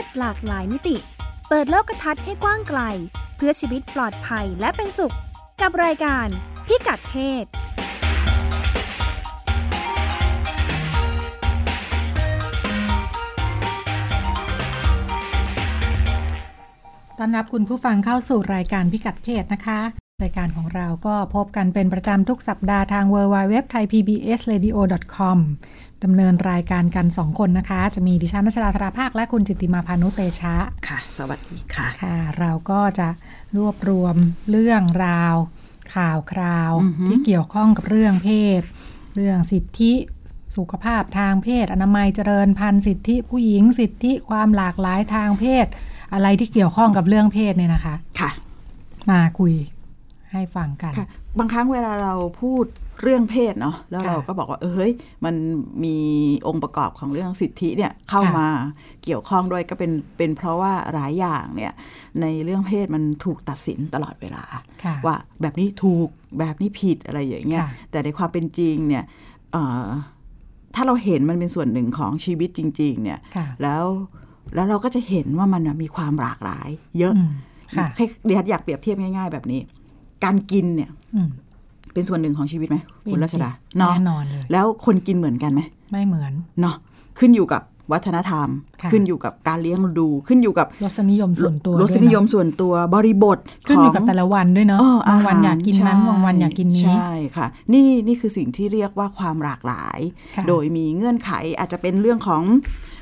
[0.00, 0.96] ศหลากหลายมิติ
[1.48, 2.80] เปิดโลกทัศน์ให้กว้างไกล
[3.36, 5.14] เพื่อชีวิตปลอดภัยและเป็นสุข
[5.60, 6.26] กับรายการ
[6.66, 7.44] พิกัดเพศ
[17.18, 19.80] ต้อนรับคุณผู้ฟังเข้าสู่รายการพิกัดเพศนะคะ
[20.24, 24.70] รายการของเราก็พบกันเป็นประจำทุกสัปดาห์ทาง w w w t h a i p b s r a d i
[24.76, 24.78] o
[25.14, 25.38] c o m
[26.04, 30.56] ดำเนินรายการกัน2คนนะคะ จะมีดิฉันนัชดาธราภาค และคุณจิตติมาพานุเตชะ
[30.88, 33.08] ค่ะ สวัสดีค่ะ ค่ะ เราก็จะ
[33.56, 34.16] รวบรวม
[34.50, 35.34] เรื่องราว
[35.94, 38.60] ข่าวคราวอือฮึที่เกี่ยวข้องกับเรื่องเพศ
[39.14, 39.92] เรื่องสิทธิ
[40.56, 45.66] สุขภาพทางเพศ อนามัยเจริญพันธุ์สิทธิผู้หญิงสิทธิความหลากหลายทางเพศ
[46.12, 48.30] อะไรที่เกี่ยวข้องกับเรื่องเพศเนี่ยนะคะ ค่ะ
[49.10, 49.54] มาคุย
[50.32, 51.06] ให้ฟังกันค่ะ
[51.38, 52.64] บางครั้งเวลาเราพูด
[53.02, 54.92] เรื่องเพศเนาะแล้วค่ะเราก็บอกว่าเออเฮ้ย
[55.24, 55.34] มัน
[55.84, 55.96] มี
[56.46, 58.48] องค์ประกอบของเรื่องสิทธิเนี่ยเข้าค่ะมา
[59.04, 61.72] เกี่ยวข้องด้วยก็เป็นเป็นเพราะว่าหลายอย่างเนี่ย
[62.20, 64.44] ในเรื่องเพศมันถูกตัดสินตลอดเวลา
[64.84, 69.04] ค่ะว่าแบบนี้ถูกแบบนี้ผิดอะไรอย่างเงี้ยค่ะแต่ในความเป็นจริงเนี่ย
[69.52, 69.86] เอ่อ
[70.74, 73.84] ถ้าเราเห็นมันเป็นส่วนหนึ่งของชีวิตจริง ๆ เนี่ยค่ะแล้ว
[74.54, 76.68] แล้วเราก็จะเห็นว่ามันน่ะมีความหลากหลาย
[76.98, 77.32] เยอะอืม
[77.76, 79.60] ค่ะให้เดี๋ยวอยากเปรียบเทียบง่าย ๆ แบบนี้
[80.24, 81.30] การกินเนี่ยอืม
[81.98, 85.60] เป็นส่วนหนึ่งของชีวิตไหมคุณเป็นรัชดาสิเนาะแน่นอนเลยแล้วคนกินเหมือนกันไหม
[85.90, 86.76] ไม่เหมือนเนาะ
[87.18, 88.48] ขึ้นอยู่กับวัฒนธรรม
[88.82, 99.98] ค่ะขึ้นอยู่กับการเลี้ยงดูขึ้นอยู่กับรสนิยมส่วนตัวรสด้วยะนิยมส่วนตัวบริบทขึ้นอยู่กับขงแต่ละวันด้วยเนาะเออบางวันหรอยากกินนั้นใช่บางวันอยากกินนี้ใช่ค่ะ นี่นี่คือสิ่งที่เรียกว่าความหลากหลาย
[100.36, 102.42] ค่ะโดยมีเงื่อนไขอาจจะเป็นเรื่องของ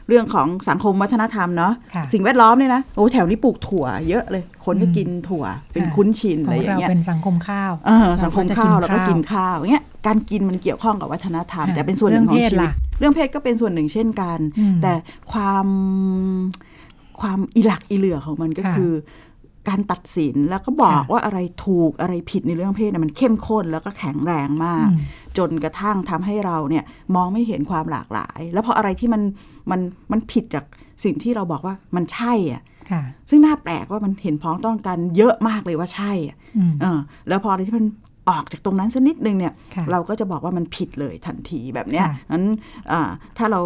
[0.08, 14.92] เรื่องของสังคมวัฒนธรรมเนาะค่ะสิ่งแวดล้อมเนี่ยนะโอ้แถวนี้ปลูกถั่วเยอะเลยคนก็อืมกินถั่วเป็นค่ะคุ้นชินขอะอไรงอย่างเราเงี้ยเป็นสังคมข้าวเออสังคมข้าวเราก็กินข้าวข้าวอย่างเงี้ยการกินมันเกี่ยวข้องกับวัฒนธรรมอ่าแต่เป็นส่วนหนึ่งของเรื่องเพศชีวิตล่ะเรื่องเพศก็เป็นส่วนหนึ่งเช่นกันอืมแต่
[15.32, 15.66] ความ
[17.20, 18.92] ความอีหลักอีเหลือของมันก็ค่ะคือ
[19.68, 25.00] การตัดสินแล้วก็บอกค่ะว่าอะไรถูกอะไรผิดในเรื่องเพศเนี่ยมันเข้มข้นแล้วก็แข็งแรงมากอืม
[25.38, 29.22] จนกระทั่งทำให้เราเนี่ยมองไม่เห็นความหลากหลาย แล้วพออะไรที่มัน
[29.70, 29.80] มัน
[30.12, 30.64] มันผิดจาก
[31.04, 37.86] สิ่งที่เราบอกว่ามันใช่อะค่ะซึ่งน่าแปลกว่ามันเห็นพ้องต้องกันเยอะมากเลยว่าใช่อะอืมเออแล้วพออะไรที่มัน
[38.28, 42.46] ออกจากตรงนั้นสักนิดนึงเนี่ยค่ะเราก็จะบอกว่ามันผิดเลยทันทีแบบเนี้ยค่ะนั้น
[42.92, 43.60] อ่าถ้าเรา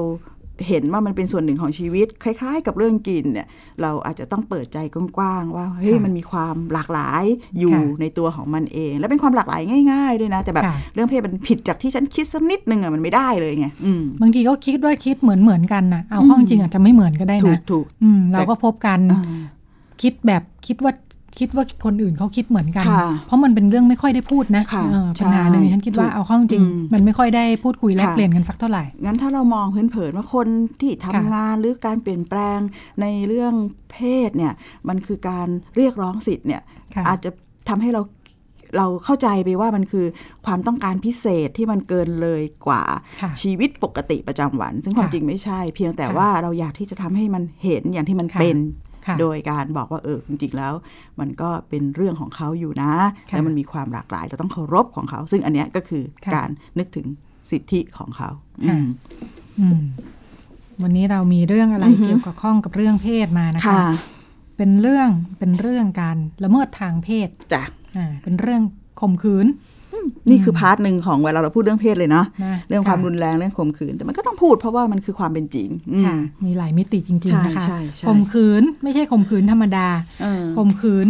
[0.69, 3.47] เห็นว่ามันเป็นส่วนหนึ่งของชีวิต คล้าย ๆ กับเรื่องกินเนี่ย
[3.82, 7.25] เราอาจจะต้องเปิดใจกว้างๆว่าเฮ้ยค่ะมันมีความหลากหลาย
[7.59, 9.62] อยู่ค่ะในตัวของมันเอง และเป็นความหลากหลาย
[9.93, 19.22] ง่ายๆด้วยนะ แต่แบบค่ะเรื่องเพศมันผิดจากที่ฉันคิดสักนิดนึงอะมันไม่ได้เลยไงอืมบางทีก็คิดว่าคิดเหมือนเหมือนกันนะเอาเข้าจริงๆอาจจะไม่เหมือนก็ได้ถูนะกถูกอืมเราก็พบกันอ่า
[20.03, 20.92] คิดแบบคิดว่า
[21.38, 30.48] คิดว่าคนอื่นเขาคิดเหมือนกันค่ะเพราะมันเป็นเรื่องไม่ค่อยได้พูดนะค่ะเออใช่ปัญหาหนึ่งที่ฉันคิดว่าถูกเอาเข้าจริงอืมมันไม่ค่อยได้พูดคุยแลกค่ะเปลี่ยนกันสักเท่าไหร่ งั้นถ้าเรามองเผินๆว่าคน
[30.80, 32.58] ที่ทำค่ะงานหรือการเปลี่ยนแปลง
[33.00, 33.54] ในเรื่อง
[33.92, 33.98] เพ
[34.28, 34.52] ศเนี่ย
[34.88, 36.62] มันคือการเรียกร้องสิทธิ์เนี่ย
[36.94, 37.30] ค่ะอาจจะ
[37.68, 38.02] ทำให้เรา
[38.76, 40.06] เราเข้าใจไปว่ามันคือ
[40.47, 42.82] ความต้องการพิเศษที่มันเกินเลยกว่า
[43.22, 48.90] ค่ะชีวิตปกติประจำวัน ซึ่งความค่ะจริงไม่ใช่ เพียงแต่ค่ะว่าเราอยากที่จะทำให้มันเห็นอย่างที่มันค่ะเป็นค่ะ
[49.21, 50.72] โดยการบอกว่าเออจริงๆแล้ว
[51.21, 52.93] มันก็เป็นเรื่องของเขาอยู่นะ
[53.31, 56.48] ค่ะแล้วมันมีความหลากหลายเราต้องเคารพของเขา ซึ่งอันเนี้ยก็คือค่ะการ
[56.78, 57.06] นึกถึง
[57.50, 58.31] สิทธิของเขา
[58.69, 58.87] ค่ะอืม
[59.60, 59.81] อืม
[60.82, 63.84] วันนี้เรามีเรื่องอะไรอือฮึเกี่ยวกับข้องกับเรื่องเพศมานะคะค่ะ
[64.56, 67.65] เป็นเรื่องเป็นเรื่องการละเมิดทางเพศจ้ะ
[67.97, 68.62] อ่าเป็นเรื่อง
[69.00, 69.47] ข่มขืน
[70.31, 79.89] นี่คือ part หนึ่งของเวลาเราพูดเรื่องเพศเลยเนาะนะเรื่องความะรุนแรงเรื่องข่มขืน แต่มันก็ต้องพูดเพราะว่ามันคือความเป็นจริงอืมค่ะมีหลายมิติจริงใช่ๆนะคะใช่ใช่ข่มขืนไม่ใช่ข่มขืนธรรมดา
[80.23, 81.09] เออข่มขืน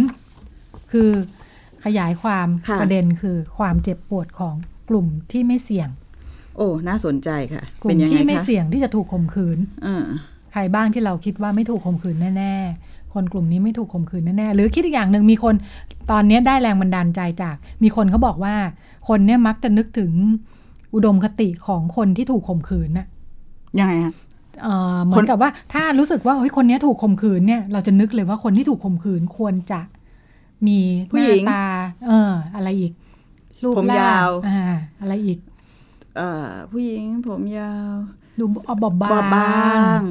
[0.91, 1.09] คือ
[1.85, 4.55] ขยายความค่ะประเด็นคือความเจ็บปวดของ
[4.89, 5.89] กลุ่มที่ไม่เสี่ยง
[6.57, 10.05] โอ้ น่าสนใจค่ะกลุ่เป็นมยังไงที่ไม่คะเสี่ยงที่จะถูกข่มขืนเออ
[10.51, 15.55] ใครบ้างที่เราคิดว่าไม่ถูกข่มขืนแน่ ๆ คนกลุ่มนี้ไม่ถูกข่มขืนแน่ๆหรือคิดอีกอย่างหนึ่งมีคน
[16.11, 18.55] ตอนนี้ได้แรงบันดาลใจจาก มีคนเขาบอกว่า
[19.07, 20.11] คนเนี่ยมักจะนึกถึง
[20.93, 23.07] อุดมคติของคนที่ถูกข่มขืนน่ะ
[23.79, 24.13] ยังไงฮะ
[24.63, 29.81] เอ่อเหมือนกับว่าถ้ารู้สึกว่าเฮ้ยคนเนี้ยถูกข่มขืนเนี่ยเราจะนึกเลยว่าคนที่ถูกข่มขืนควรจะ
[30.67, 30.77] มี
[31.11, 31.63] ผู้หหญิน้างตา
[32.07, 32.93] เออ อะไรอีก
[33.63, 34.61] รูปผมร่งยาวอ่า
[35.01, 35.39] อะไรอีก
[36.17, 37.91] เอ่อ ผู้หญิงผมยาว
[38.39, 38.95] ดูบอบบบอบ
[39.33, 39.53] บาา
[39.97, 40.01] งง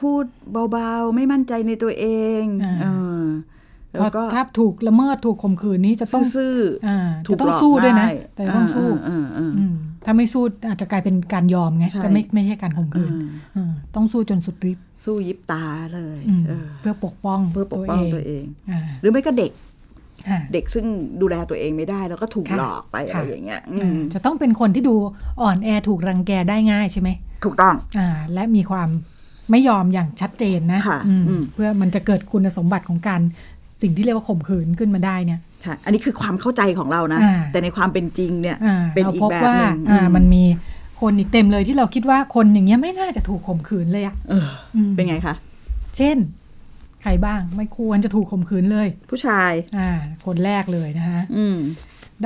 [0.00, 0.24] พูด
[0.72, 2.06] เบาๆ ไม่มั่นใจในตัวเอ
[2.40, 2.86] งอ่าเอ
[3.22, 3.24] อ
[3.90, 6.54] เพแล้วราะก็ถ้าถูกละเมิดถูกข่มขืนนี้จะต้องซื่อ
[6.86, 9.74] อ่าๆถูจะกต้อหลงอกสู้ด้วยนะง่าแต่ต้องสู้เออเออเอออืม
[10.04, 15.64] ถ้าไม่สู้อาจจะกลายเป็นการยอมไงใช่จะไม่ไม่ใช่การข่มขืนเอออืมต้องสู้จนสุดฤทธิ์สู้ยิบตา
[15.94, 19.52] เลยอืมเออเพื่อปกป้องเพื่อปกป้องตัวเองอ่าหรือไม่ก็เด็ก
[20.28, 20.86] อ่าเด็กซึ่ง
[21.20, 24.94] ดูแลตัวเองไม่ได้ แล้วก็ถูกค่ะหลอกไปอะไรค่ะอย่างเงี้ยอือ่ามจะต้องเป็นคนที่ดู
[25.42, 27.08] อ่อนแอถูกรังแกได้ง่ายใช่ไหม
[27.44, 28.88] ถูกต้องอ่าและมีความ
[29.52, 33.20] ไม่ยอมอย่างชัดเจนนะค่ะอืมอืมเพื่อมันจะเกิดคุณสมบัติของการ
[33.82, 40.44] สิ่งที่เรียกว่าข่มขืนขึ้นมาได้เนี่ยค่ะอันนี้คือความเข้าใจของเรานะอ่าแต่ในความเป็นจริงเนี่ยอ่าเป็นเราอีกพบแบบว่าหนึ่งอ่าอืมมันมี
[41.00, 45.34] คนอีกเต็มเลยที่เราคิดว่าคนอย่างเงี้ยไม่น่าจะถูกข่มขืนเลยอะเอออืมเป็นไงคะ
[45.96, 46.16] เช่น
[47.02, 49.90] ใครบ้างไม่ควรจะถูกข่มขืนเลย ผู้ชาย อ่า
[50.26, 51.56] คนแรกเลยนะคะอืม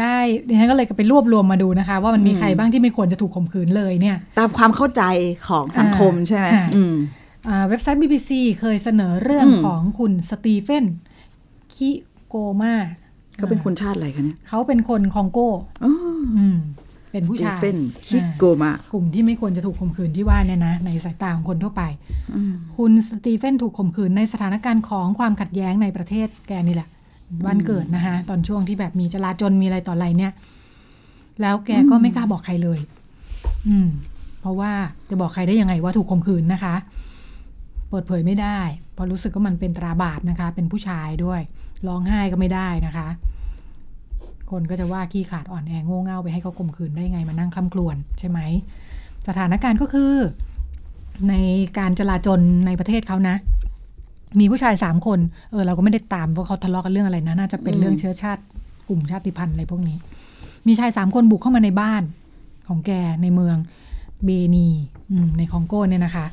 [0.00, 0.18] ได้
[0.48, 5.02] ดิฉันก็เลยไปรวบรวมมาดูนะคะ ว่ามันมีใครบ้างที่ไม่ควรจะถูกข่มขืนเลยเนี่ยตามความเข้าใจ
[5.48, 6.94] ของสังคมอ่าใช่ไหมค่ะอืม
[7.48, 8.30] อ่าเว็บไซต์ BBC
[8.60, 10.84] เคยเสนอเรื่องอืมของคุณสตีเฟน
[11.74, 11.90] คิ
[12.28, 12.74] โกมา
[13.36, 15.38] เขาเป็นคนชาติอะไรคะเนี่ยเขาเป็นคนคองโก
[15.84, 15.92] อ๋อ
[16.38, 16.58] อืม
[17.12, 21.82] เป็นสผู้ตีชายเฟนคิโกมากลุ่มที่ไม่ควรจะถูกข่มขืนที่ว่าเนี่ยนะ ในสายตาของคนทั่วไป
[22.36, 26.88] อืมคุณสตีเฟนถูกข่มขืนในสถานการณ์ของความขัดแย้งในประเทศแกนี่แหละ
[27.46, 30.32] วันเกิดนะคะ ตอนช่วงที่แบบมีจลาจลมีอะไรต่ออะไรเนี่ย
[31.40, 32.81] แล้วแกก็ไม่กล้าบอกใครเลย
[33.69, 33.88] อืม
[34.40, 34.73] เพราะว่า
[35.11, 36.75] จะบอกใครได้ยังไงว่าถูกข่มขืนนะคะ
[37.90, 38.58] เปิดเผยไม่ได้
[38.94, 41.40] เพราะรู้สึกว่ามันเป็นตราบาปนะคะ เป็นผู้ชายด้วย
[41.87, 43.08] ร้องไห้ก็ไม่ได้นะคะ
[44.50, 48.40] คนก็จะว่าขี้ขาดอ่อนแอโง่เง่าไปให้เขาข่มขืนได้ไงมานั่งคล่ำครวญใช่ไหม
[49.29, 50.12] สถานการณ์ก็คือ
[51.29, 51.34] ใน
[51.79, 53.37] การจลาจลในประเทศเขานะ
[54.38, 55.18] มีผู้ชายสามคน
[55.50, 58.42] เออเราก็ไม่ได้ตามว่าเขาทะเลาะกันเรื่องอะไรนะ น่าจะเป็นเรื่องเชื้อชาติ
[58.88, 59.96] กลุ่มชาติพันธุ์อะไรพวกนี้
[60.66, 62.02] มีชายสามคนบุกเข้ามาในบ้าน
[62.68, 62.92] ของแก
[63.22, 63.56] ในเมือง
[64.24, 64.68] เบนี
[65.10, 66.26] อืมในคองโกเนี่ยนะคะ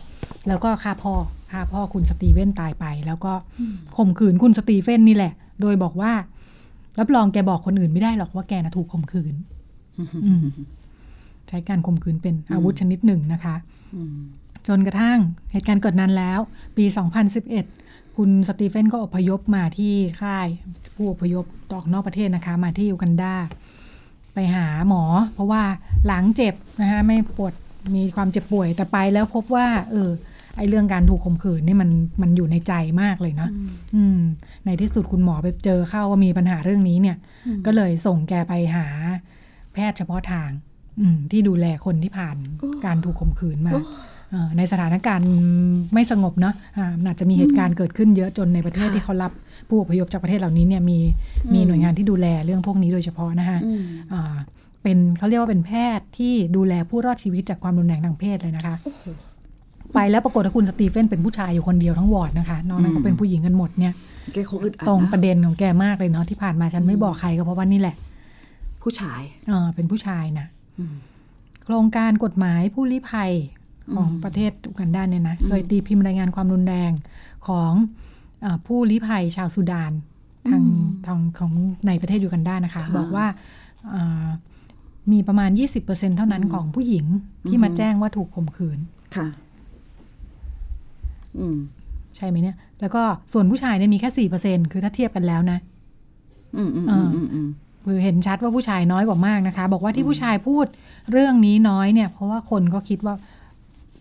[0.47, 1.13] แล้วก็ฆ่าพ่อ
[1.51, 3.33] ฆ่าพ่อคุณสตีเวนตายไป แล้วก็
[3.97, 6.11] ข่มขืนคุณสตีเฟนนี่แหละ โดยบอกว่า
[6.99, 9.35] รับรองแกบอกคนอื่นไม่ได้หรอกว่าแกนะถูกข่มขืน
[10.25, 10.43] อืม
[11.47, 13.55] ใช้การข่มขืนเป็นอาวุธชนิดหนึ่งนะคะ
[14.67, 15.19] จนกระทั่ง
[15.51, 16.39] เหตุการณ์เกิดนานแล้ว
[16.77, 16.85] ปี
[17.37, 17.82] 2011
[18.17, 20.47] คุณสตีเฟนก็อพยพมาที่ค่าย
[20.95, 23.35] ผู้อพยพออกนอกประเทศนะคะ มาที่ยูกันดา
[24.33, 25.63] ไปหาหมอ เพราะว่า
[26.07, 27.53] หลังเจ็บนะคะไม่ปวด
[27.95, 30.09] มีความเจ็บป่วยแต่ไปแล้วพบว่า เออ
[30.57, 31.89] ไอเรื่องการถูกข่มขืนนี่มัน
[32.21, 33.49] มันอยู่ในใจมากเลยเนาะ
[33.95, 34.19] อืม
[34.65, 37.17] ในที่สุดคุณหมอไปเจอเข้าว่ามีปัญหาเรื่องนี้เนี่ย
[37.65, 38.87] ก็เลยส่งแกไปหา
[39.73, 40.49] แพทย์เฉพาะทาง
[41.01, 42.37] อืม ที่ดูแลคนที่ผ่าน
[42.85, 43.83] การถูกข่มขืนมาเอ่อ
[44.57, 45.29] ในสถานการณ์
[45.93, 49.31] ไม่สงบเนาะอ่ามันอาจจะมีเหตุการณ์เกิดขึ้นเยอะจนในประเทศที่เขารับ
[49.67, 50.99] ผู้อพยพจากประเทศเหล่านี้เนี่ยมี
[51.53, 53.81] มีหน่วยงานที่ดูแลเรื่องพวกนี้โดยเฉพาะนะคะอืม
[54.13, 54.35] อ่า
[54.83, 58.75] เป็นเขาเรียกว่าเป็นแพทย์ที่ดูแลผู้รอดชีวิตจากความรุนแรงทางเพศเลยนะคะ
[59.93, 63.93] ไปแล้วปรากฏว่าคุณสตีเฟนเป็นผู้ชายอยู่คนเดียวทั้งวอร์ดนะคะนอกนั้นก็เป็นผู้หญิงกันหมดเนี่ย
[64.33, 67.95] แกคงอึดอัดตรงนะประเด็นของแกมากเลยเนาะที่ผ่านมาฉันไม่บอกใครก็เพราะว่านี่แหละ
[68.83, 70.47] ผู้ชายเออเป็นผู้ชายนะ
[70.79, 70.95] อืม
[71.65, 73.31] โครงการกฎหมายผู้ลี้ภัย
[73.95, 76.91] ของประเทศอุกันดาเนี่ยนะเคยตีพิมพ์รายงานความรุนแรง
[77.47, 77.71] ของ
[78.41, 79.91] เออผู้ลี้ภัยชาวสุดาน
[80.49, 80.63] ทาง
[81.05, 81.51] ทางของ
[81.87, 83.25] ในประเทศยูกันดานะคะค่ะบอกว่า
[83.89, 84.27] เอ่อ
[85.11, 85.49] มีประมาณ
[85.83, 87.05] 20%เท่านั้นของผู้หญิง
[87.47, 88.79] ที่มาแจ้งว่าถูกข่มขืน
[89.15, 89.27] ค่ะ
[91.37, 91.57] อืม
[92.15, 93.03] ใช่ไหมเนี่ย แล้วก็
[93.33, 95.59] ส่วนผู้ชายเนี่ยมีแค่สี่เปอร์เซ็นคือถ้าเทียบกันแล้วนะ
[96.57, 97.47] อืมอืมอืมอืมอืม
[97.85, 100.65] คือเห็นชัดว่าผู้ชายน้อยกว่ามากนะคะ บอกว่าที่ผู้ชายพูด
[101.11, 103.15] เรื่องนี้น้อยเนี่ย เพราะว่าคนก็คิดว่า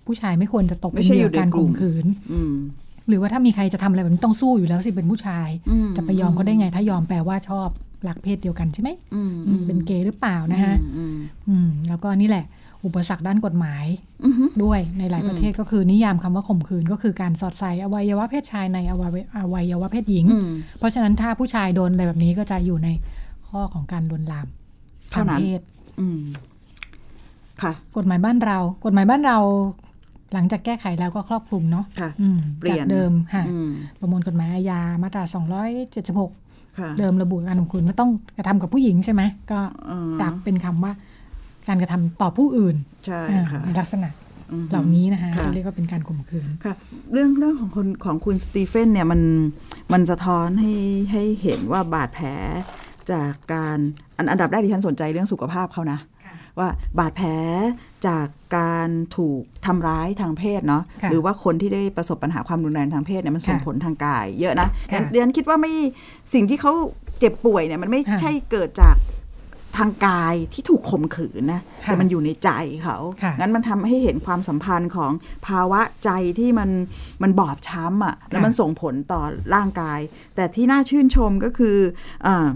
[0.07, 2.55] ผู้ชายไม่ควรจะตกเป็นเหยื่อการข่มขืนอืม
[3.09, 7.69] หรือว่าถ้ามีใครจะทำอะไรแบบนี้ต้องสู้อยู่แล้วสิเป็นผู้ชายอืมจะไปยอมเขาได้ไง ถ้ายอมแปลว่าชอบ
[8.09, 11.17] รักเพศเดียวกันใช่ไหมอืมอืมเป็นเกย์หรือเปล่านะฮะอืม
[11.49, 12.45] อืมแล้วก็นี่แหละ
[12.85, 13.85] อุปสรรคด้านกฎหมาย
[14.25, 22.89] อืมด้วยในหลายประเทศก็คือนิยามคำว่าข่มขืนก็คือการสอดใส่อวัยวะเพศชายในอวัยวะอวัยวะเพศหญิงอืมเพราะฉะนั้นถ้าผู้ชายโดนอะไรแบบนี้ก็จะอยู่ใน
[23.49, 24.47] ข้อของการลวนลาม
[25.13, 25.61] ทาเท่างนั้นเพศ
[26.01, 26.21] อืม
[27.63, 29.39] ค่ะกฎหมายบ้านเรา กฎหมายบ้านเรา
[30.35, 33.71] หลังจากแก้ไขแล้วก็ครอบคลุมเนาะค่ะอืมเปลี่ยนจากเดิมค่ะอืม
[34.01, 35.25] ประมวลกฎหมายอาญามาตรา
[36.01, 39.61] 276ค่ะเดิมระบุการข่มขืนว่าต้องกระทำกับผู้หญิงใช่ไหมก็
[39.91, 40.93] อืมปรับเป็นคำว่า
[41.69, 44.09] การกระทำต่อผู้อื่นใช่อ่าค่ะในลักษณะ
[44.51, 46.75] อืมเหล่านี้นะคะค่ะเขาเรียกว่าเป็นการข่มขืนค่ะ
[47.13, 49.21] เรื่องเรื่องของคนของคุณสตีเฟนเนี่ยมัน
[49.93, 50.73] มันสะท้อนให้
[51.13, 52.29] ให้เห็นว่าบาดแผล
[53.13, 53.79] จากการ
[54.17, 55.99] อันอันดับแรกที่ฉันสนใจเรื่องสุขภาพเขานะ
[56.59, 57.29] ว่าบาดแผล
[58.09, 58.27] จาก
[58.59, 65.73] การถูกทำร้ายทางเพศเนาะค่ะหรือว่าคนที่ได้ประสบปัญหาความรุนแรงทางเพศเนี่ยมันส่งค่ะผลทางกาย เยอะนะค่ะเดือนคิดว่าไม่
[66.35, 66.73] สิ่งที่เขา
[67.19, 68.97] เจ็บป่วยเนี่ยมันไม่ค่ะใช่เกิดจาก
[69.79, 72.51] ทางกายที่ถูกข่มขืนนะค่ะแต่มันอยู่ในใจ
[72.85, 75.13] เขาค่ะงั้นมันทำให้เห็นความสัมพันธ์ของ
[75.47, 76.71] ภาวะใจที่มัน
[77.23, 79.23] มันบอบช้ำอะ่ะ แล้วมันส่งผลต่อ
[79.55, 80.01] ร่างกาย
[80.35, 81.77] แต่ที่น่าชื่นชมก็คือ
[82.27, 82.49] อา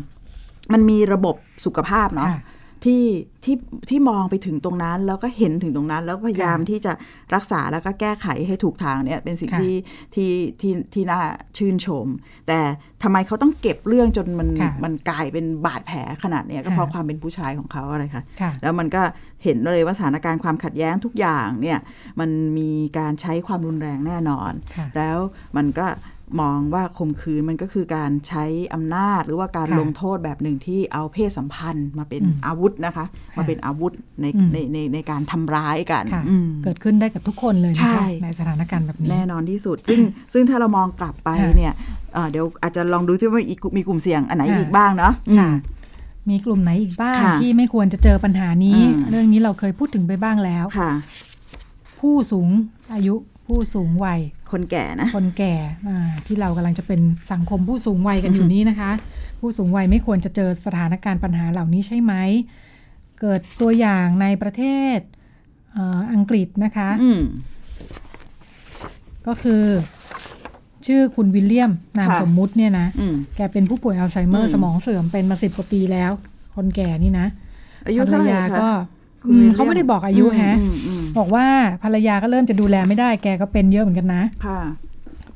[0.72, 2.40] มันมีระบบสุขภาพเนาะค่ะ
[2.86, 3.04] ที่
[3.44, 3.56] ที่
[3.90, 6.92] ที่มองไปถึงตรงนั้น แล้วก็เห็นถึงตรงนั้น แล้วพยายามที่จะ
[7.34, 9.74] รักษาแล้วก็แก้ไขให้ถูกทางเนี่ยเป็นสิ่งค่ะที่
[10.14, 11.20] ที่ที่ที่น่า
[11.58, 12.06] ชื่นชม
[12.48, 12.58] แต่
[13.02, 19.02] ทำไมเขาต้องเก็บเรื่องจนมันค่ะมันกลายเป็นบาดแผลขนาดเนี้ยก็ค่ะเพราะความเป็นผู้ชายของเขาอะไรค่ะค่ะแล้วมันก็
[19.44, 21.78] เห็นเลยว่าสถานการณ์ความขัดแย้งทุกอย่างเนี่ย
[22.20, 25.18] มันมีการใช้ความรุนแรงแน่นอนค่ะแล้ว
[25.56, 25.86] มันก็
[26.40, 33.06] มองว่าข่มขืนมันก็คือการใช้อำนาจหรือว่าการค่ะลงโทษแบบหนึ่งที่เอาเพศสัมพันธ์มาเป็นอืมอาวุธนะคะ
[33.36, 40.00] มาเป็นอาวุธในอืมในในในการทำร้ายกันค่ะอืมเกิดขึ้นได้กับทุกคนเลยนะใช่คะในสถานการณ์แบบนี้ แน่นอนที่สุด ซึ่ง
[40.32, 41.74] ซึ่งถ้าเรามองกลับไปค่ะเนี่ย
[42.14, 45.54] เอ่อเดี๋ยวอาจจะลองดูที่ว่าอีกมีกลุ่มเสี่ยงอันไหนค่ะอีกบ้างเนาะค่ะอืม
[46.30, 50.92] มีกลุ่มไหนอีกบ้างค่ะที่ไม่ควรจะเจอปัญหานี้อืมเรื่องนี้เราเคยพูดถึงไปบ้างแล้วค่ะ
[52.00, 52.48] ผู้สูง
[52.94, 53.14] อายุ
[53.46, 54.20] ผู้สูงวัย
[54.52, 55.54] คนแก่นะคนแก่
[55.88, 57.00] อ่าที่เรากำลังจะเป็น
[57.32, 58.90] สังคมผู้สูงวัยกันอยู่นี้นะคะ
[59.40, 62.14] ผู้สูงวัยไม่ควรจะเจอสถานการณ์ปัญหาเหล่านี้ใช่ไหม
[63.20, 64.62] เกิดตัวอย่างในประเท
[64.96, 64.98] ศ
[65.72, 67.22] เอ่ออังกฤษนะคะอืม
[69.26, 69.64] ก็คือ
[70.86, 76.10] ชื่อคุณวิลเลียม นามค่ะสมมุติเนี่ยนะอืมแกเป็นผู้ป่วยอัลไซเมออืร์มสมองเสื่อมเป็นมาสิบกว่าปีแล้ว
[76.56, 77.26] คนแก่นี่นะ
[77.86, 78.95] อายุภรเท่ารไหร่ยาคะก็คุณอืมวิล
[79.34, 81.46] เลียเขาไม่ได้บอกอายุฮะอืมอืมบอกว่า
[81.82, 84.60] ภรรยาก็เริ่มจะดูแลไม่ได้ แกก็เป็นเยอะเหมือนกันนะค่ะ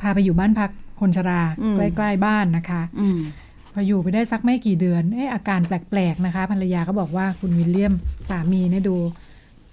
[0.01, 0.71] พาไปอยู่บ้านพัก
[1.01, 3.19] คนชราอืมใกล้ๆบ้านนะคะอืม
[3.73, 7.93] พออยู่ไปได้สักไม่กี่เดือนเอออาการแปลกๆนะคะ ภรรยาก็บอกว่าคุณวิลเลียม
[8.29, 8.97] สามีเนี่ยดู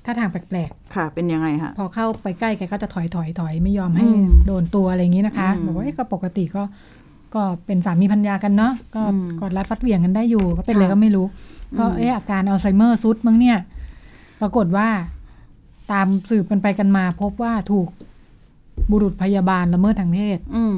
[0.05, 6.63] ท่าทางแปลกค่ะ เป็นยังไงฮะๆพอเข้าไปใกล้แกก็จะถอยถอยถอยไม่ยอมให้อืมโดนตัวอะไรอย่างนี้นะคะอืมบอกว่าเอ๊ะก็ปกติก็
[7.35, 11.25] ก็เป็นสามีพัญญากันเนาะ ก็อืมกอดรัดฟัดเหวี่ยงกันได้อยู่ ก็เป็นอะไรค่ะก็ไม่รู้
[11.79, 13.57] ก็อืมเอออาการอัลไซเมอร์ซุดมั้งเนี่ย
[14.41, 14.87] ปรากฏว่า
[15.91, 17.87] ตามสืบกันไปกันมา พบว่าถูก
[18.91, 20.77] บุรุษพยาบาลละเมิดทางเพศอืม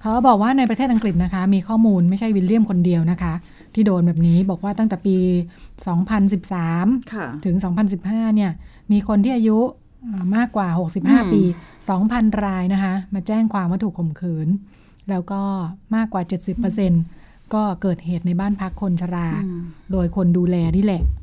[0.00, 3.34] เขาบอกว่าในประเทศอังกฤษนะคะ มีข้อมูลไม่ใช่วิลเลียมคนเดียวนะคะ
[3.74, 5.16] ที่โดนแบบนี้บอกว่าตั้งแต่ปี
[5.94, 7.56] 2013ค่ะถึง
[7.96, 8.50] 2015 เนี่ย
[8.92, 9.58] มีคนที่อายุ
[10.06, 11.42] อ่ามากกว่าอืม65 ปี
[11.92, 14.48] 2,000 รายนะคะ มาแจ้งความว่าถูกข่มขืน
[15.10, 15.42] แล้วก็
[15.94, 16.22] มากกว่า
[16.86, 21.19] 70%ก็เกิดเหตุในบ้านพักคนชราอืมโดยคนดูแลนี่แหละอืม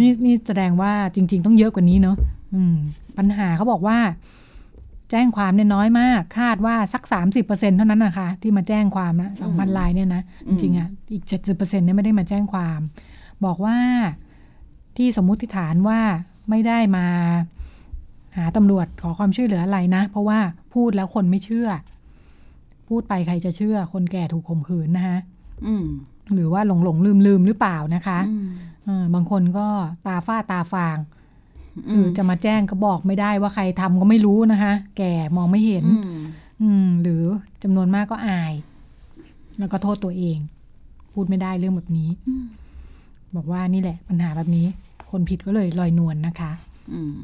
[0.00, 2.16] นี่นี่แสดงว่าจริง ๆ ต้องเยอะกว่านี้เนอะ
[2.54, 2.76] อืม
[3.18, 3.98] ปัญหาเขาบอกว่า
[5.10, 7.02] แจ้งความเนี่ยน้อยมาก คาดว่าสัก
[7.42, 12.80] 30%เท่านั้นนะคะ ที่มาแจ้งความนะสองพันรายเนี่ยนะอืจมริงๆอะอีก70%เนี่ยไม่ได้มาแจ้งความ
[13.44, 13.76] บอกว่า
[14.96, 16.00] ที่สมมุติฐานว่า
[16.50, 17.06] ไม่ได้มา
[18.36, 20.38] หาตำรวจขอความช่วยเหลืออะไรนะ เพราะว่า
[20.74, 21.68] พูดแล้วคนไม่เชื่อ
[22.88, 25.18] พูดไปใครจะเชื่อ คนแก่ถูกข่มขืนนะคะ
[25.66, 25.86] อืม
[26.34, 28.46] หรือว่าหลงหลงลืมลืมๆหรือเปล่านะคะอืม
[28.77, 28.77] เออ
[29.14, 29.66] บางคนก็
[30.06, 30.98] ตาฝ้าตาฟาง
[31.90, 36.18] คือจะมาแจ้งก็บอกไม่ได้ว่าใครทำก็ไม่รู้นะคะ แก่มองไม่เห็นอืม
[36.62, 37.22] อืม หรือ
[37.62, 38.52] จำนวนมากก็อาย
[39.58, 40.38] แล้วก็โทษตัวเอง
[41.12, 42.10] พูดไม่ได้เรื่องแบบนี้
[43.36, 44.66] บอกว่านี่แหละ ปัญหาแบบนี้
[45.10, 46.52] คนผิดก็เลยลอยนวลนะคะ
[46.92, 47.14] อืม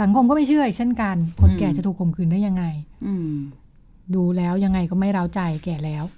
[0.00, 2.64] สังคมก็ไม่เชื่ออีกเช่นกัน คนแก่อืมจะถูกข่มขืนได้ยังไง
[3.06, 3.32] อืม
[4.14, 6.17] ดูแล้วยังไงก็ไม่เร้าใจแก่แล้วอืมอื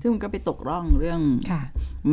[0.00, 1.20] ซึ่งมันก็ไปตกร่องเรื่อง
[1.50, 1.62] ค่ะ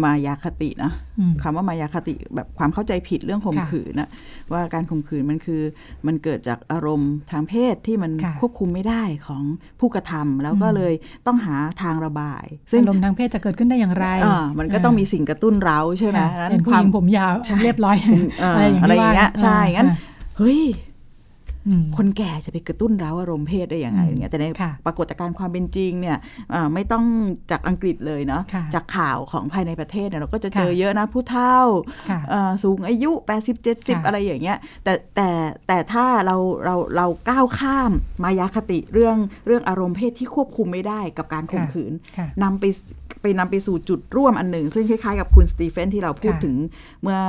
[0.03, 4.09] มายาคตินะอืมคำว่ามายาคติแบบความเข้าใจผิดเรื่องข่มค่ะขืนนะ
[4.51, 5.62] ว่าการข่มขืนมันคือ
[6.07, 9.43] มันเกิดจากอารมณ์ทางเพศที่มันค่ะควบคุมไม่ได้ของ
[9.79, 10.93] ผู้กระทำแล้วก็อืมเลย
[11.27, 17.97] ต้องหาทางระบาย ซึ่งอารมณ์ทางเพศจะเกิดขึ้นได้อย่างไรอ่ามันก็ต้องมีสิ่งกระตุ้นเร้าใช่ไหมค่ะนั้นเป็นผู้ควาหมญิงผมยาวใช่เรียบร้อย
[18.39, 19.97] เอ่ออะไรอย่างอะไรอย่างเงี้ยที่ว่ใช่งั้นอ่า
[20.38, 20.92] เฮ้ยอืม
[21.98, 26.17] คนแก่จะไปกระตุ้นเร้าอารมณ์เพศได้ยังไงอืมอย่างเงี้ยแต่ในค่ะปรากฏการณ์ความเป็นจริงเนี่ย
[26.53, 27.03] อ่าไม่ต้อง
[27.51, 31.60] จากอังกฤษเลยเนาะค่ะจากข่าวของภายในประเทศเนี่ยเราก็จะเจอค่ะเยอะนะผู้เฒ่า
[32.10, 33.39] ค่ะเอ่อสูงอายุ 80ค่ะ
[34.03, 35.29] 70 อะไรอย่างเงี้ยแต่แต่
[35.67, 37.91] แต่ถ้าเราเราเราก้าวข้าม
[38.24, 39.17] มายาคติเรื่อง
[39.48, 42.65] เรื่องอารมณ์เพศที่ควบคุมไม่ได้กับการข่มขืนค่ะนำไป
[43.22, 46.55] ไปนำไปสู่จุดร่วมอันหนึ่ง ซึ่งคล้ายๆกับคุณสตีเฟนที่เราพูดค่ะถึง
[47.01, 47.20] เมื่อ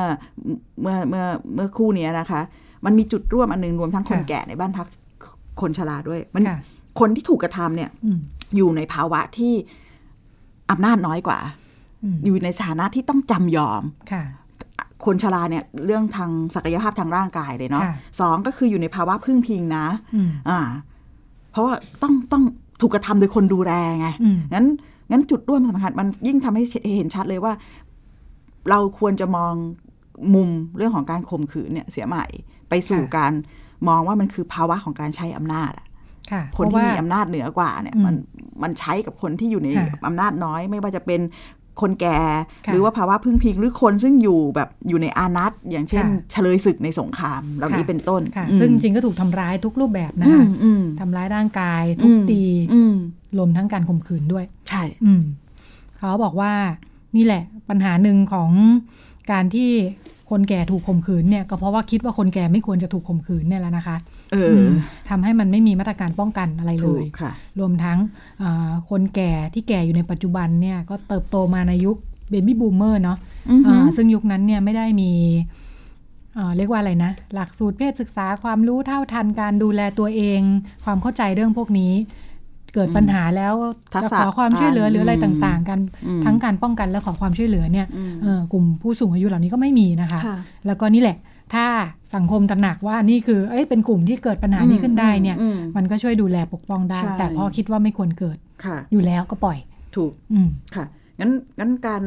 [0.81, 1.25] เมื่อเมื่อ
[1.55, 2.43] เมื่อคู่เนี้ยนะคะ
[2.85, 4.87] มันมีจุดร่วมอันหนึ่งรวมทั้งคนค่ะแก่ในบ้านพัก
[5.61, 6.59] คนชราด้วย มันค่ะ
[7.00, 8.19] คนที่ถูกกระทำเนี่ยอืม
[8.57, 9.55] อยู่ในภาวะที่
[10.71, 11.38] อำนาจน้อยกว่า
[12.05, 14.25] อืมอยู่ในสถานะที่ต้องจำยอมค่ะ
[15.05, 20.59] คนชราเนี่ยเรื่องทางศักยภาพทางร่างกายเลยเนาะค่ะสองก็คืออยู่ในภาวะพึ่งพิงนะอืมอ่า
[21.50, 22.43] เพราะว่าต้องต้อง
[22.81, 24.67] ถูกกระทำโดยคนดูแลไงอืมงั้น
[25.11, 26.64] งั้นจุดร่วมสำคัญมันยิ่งทำให้
[26.97, 27.53] เห็นชัดเลยว่า
[28.71, 29.55] เราควรจะมอง
[30.35, 32.25] มุมเรื่องของการข่มขืนเนี่ยเสียใหม่
[32.68, 33.33] ไปสู่ค่ะการ
[33.88, 35.87] มองว่ามันคือภาวะของการใช้อำนาจอะ
[36.33, 38.14] ค่ะคนเพที่ราะมีว่าอำนาจเหนือกว่าเนี่ยอืมมัน
[38.62, 41.21] มันใช้กับคนที่อยู่ในค่ะอำนาจน้อย ไม่ว่าจะเป็น
[41.80, 42.18] คนแก่
[42.66, 52.42] ค่ะหรือว่าภาวะพึ่งพิงหรือคนซึ่งอยู่แบบอยู่ในอานัตอย่างเช่นค่ะเฉลยศึกในสงครามเหล่านี้ค่ะเป็นต้นค่ะอืมซึ่งจริงก็ถูกทำร้ายทุกรูปแบบนะอืคะมอืมทำร้ายร่างกายทุบตี
[52.75, 52.94] อืม
[53.38, 55.23] รวมทั้งการข่มขืนด้วย ใช่อืม
[55.99, 56.52] เขาบอกว่า
[57.16, 58.50] นี่แหละปัญหาหนึ่งของ
[59.30, 59.71] การที่
[60.35, 63.97] คนแก่ถูกข่มขืนเนี่ยก็เพราะว่าคิดว่าคนแก่ไม่ควรจะถูกข่มขืนเนี่ยแหละนะคะ
[64.33, 64.71] เออม
[65.09, 67.99] ทำให้มันไม่มีมาตรการป้องกันอะไรเลถูยกค่ะรวมทั้ง
[68.43, 71.97] อ่าคนแก่ที่แก่อยู่ในปัจจุบันเนี่ยก็เติบโตมาในยุค
[72.30, 73.19] baby boomer เนาะ
[73.50, 75.11] อือฮึอ่าซึ่งยุคนั้นเนี่ยไม่ได้มี
[76.38, 80.41] อ่าเรียกว่าอะไรนะ หลักสูตรเพศศึกษาความรู้เท่าทันการดูแลตัวเอง
[80.85, 81.93] ความเข้าใจเรื่องพวกนี้
[82.75, 83.54] เกิดปัญหาแล้ว
[83.95, 91.16] ทักจะษะขอความช่วยเหลือหรืออะไรอืมต่างๆ กันอืมทั้งการป้องกันและขอความช่วยเหลือเนี่ยอืมเอ่อกลุ่มผู้สูงอายุเหล่านี้ก็ไม่มีนะคะค่ะแล้วก็นี่แหละ
[91.54, 91.66] ถ้า
[92.14, 99.59] สังคมตระหนักว่านี่คือเอ้ยเป็นกลุ่มที่เกิดปัญหานี้ขึ้นได้เนี่ยอืมมันก็ช่วยดูแลปกป้องได้ใช่แต่พอคิดว่าไม่ควรเกิดค่ะอยู่แล้วก็ปล่อย
[99.97, 100.85] ถูกอืมค่ะ
[101.21, 102.04] งั้นงั้นการ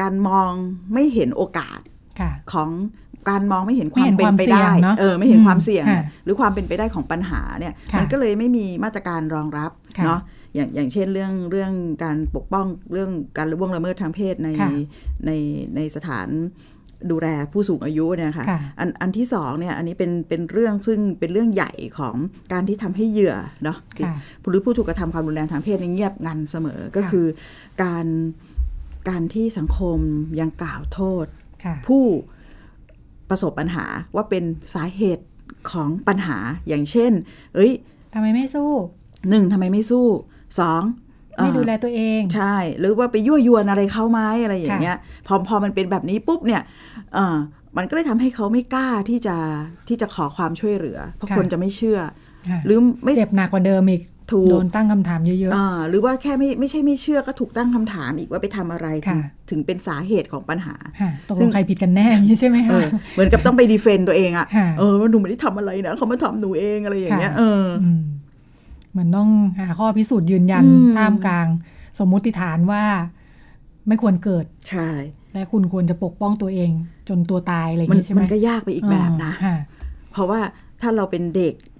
[0.00, 0.50] การมอง
[0.92, 1.80] ไม่เห็นโอกาส
[2.20, 2.68] ค่ะของ
[3.28, 10.20] การมองไม่เห็นคไม่วามเห็นเป็นความไปเสี่ได้ยงเนอะเออไม่เห็นอืมความเสี่ยงค่ะเนี่ยหรือความเป็นไปได้ของปัญหาเนี่ยค่ะมันก็เลยไม่มีมาตรการรองรับค่ะเนาะ
[10.54, 11.72] อย่างอย่างเช่นเรื่องเรื่อง
[12.04, 14.70] การปกป้องเรื่องการละเมิดละเมิดทางเพศในค่ะ
[15.26, 15.30] ใน
[15.76, 16.28] ในสถาน
[17.10, 22.16] ดูแลผู้สูงอายุเนี่ยค่ะค่ะอันอันที่สองเนี่ยอันนี้เป็นเป็นเรื่องซึ่งเป็นเรื่องใหญ่ของ
[22.52, 24.14] การที่ทำให้เหยื่อเนาะค่ะ
[24.48, 27.26] หรือผู้ถูกกระทำความรุนแรงทางเพศเนี่ยเงียบงันเสมอก็ค่ะคือ
[27.82, 28.06] การ
[29.08, 29.98] การที่สังคม
[30.40, 31.26] ยังกล่าวโทษ
[31.64, 32.04] ค่ะผู้
[33.30, 34.44] ประสบปัญหาว่าเป็น
[34.74, 35.24] สาเหตุ
[35.70, 37.12] ของปัญหาอย่างเช่น
[37.54, 37.72] เอ้ย
[38.14, 38.70] ทำไมไม่สู้
[39.30, 40.06] หนึ่งทำไมไม่สู้
[40.60, 40.82] สอง
[41.36, 46.62] เอ่อไม่ดูแลตัวเอง ใช่ หรือว่าไปยั่วยวนอะไรเขาไหมอะไรอย่างเงี้ย พอพอมันเป็นแบบนี้ปุ๊บเนี่ย
[47.14, 47.36] เออ
[47.76, 49.36] มันก็เลยทำให้เขาไม่กล้าที่จะ
[49.88, 52.12] ที่จะขอความช่วยเหลือ เพราะค่ะคนจะไม่เชื่อค่ะ
[52.66, 54.02] หรือไม่เจ็บหนักกว่าเดิมอีก
[54.32, 68.02] ถูกโดนตั้งคำถามเยอะอ่าหรือว่าแค่ไม่ไม่ใช่ไม่เชื่อก็ถูกตั้งคำถามอีกว่าไปทำอะไรถึงค่ะถึงเป็นสาเหตุของปัญหาๆค่ะตกซึ่ลงงใครผิดกันแน่อย่างนี้ใช่ไหมเอคะอเหมือนกับต้องไปดีเฟนต์ตัวเองอะค่ะเออว่าหนูไม่ได้ทำอะไรนะเขามาทำหนูเองอะไรอย่างเงี้ยค่ะเอออืม
[68.98, 69.28] มันต้อง
[69.60, 71.46] หาข้อพิสูจน์ยืนยันอืมท่ามกลาง
[71.98, 72.84] สมมุติฐานว่า
[73.88, 74.90] ไม่ควรเกิดใช่
[75.32, 76.70] และคุณควรจะปกป้องตัวเอง
[77.08, 79.56] จนตัวตายอะไรอย่างมันนี้ใช่ไหมมันก็ยากไปอีกแบบนะค่ะ
[80.12, 80.40] เพราะว่า
[80.80, 81.77] ถ้าเราเป็นเด็กค่ะ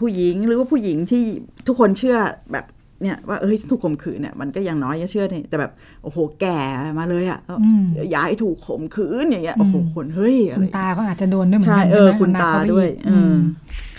[0.00, 1.24] ผู้หญิงหรือว่าผู้หญิงที่
[1.66, 2.16] ทุกคนเชื่อ
[2.52, 2.66] แบบ
[3.02, 6.58] เนี่ยว่าเอ้ยถูกข่มขืนเนี่ยมันก็ยังน้อยจะเชื่อเนี่ยแต่แบบโอ้โหแก่
[6.98, 7.82] มาเลยอะ่ะอืม
[8.14, 13.38] ย้ายถูกข่มขืนอย่างเงี้ยโอ้โหอืมคนเฮ้ยอะคุไรณตาก็อาจจะโดนด้วยเหมือนใช่กันเออใช่ไหมคุณหนักตาเข้ไปด้วยอีกเออม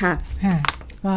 [0.01, 0.13] ค่ะ
[0.45, 0.55] ค่ะ
[1.05, 1.13] ก็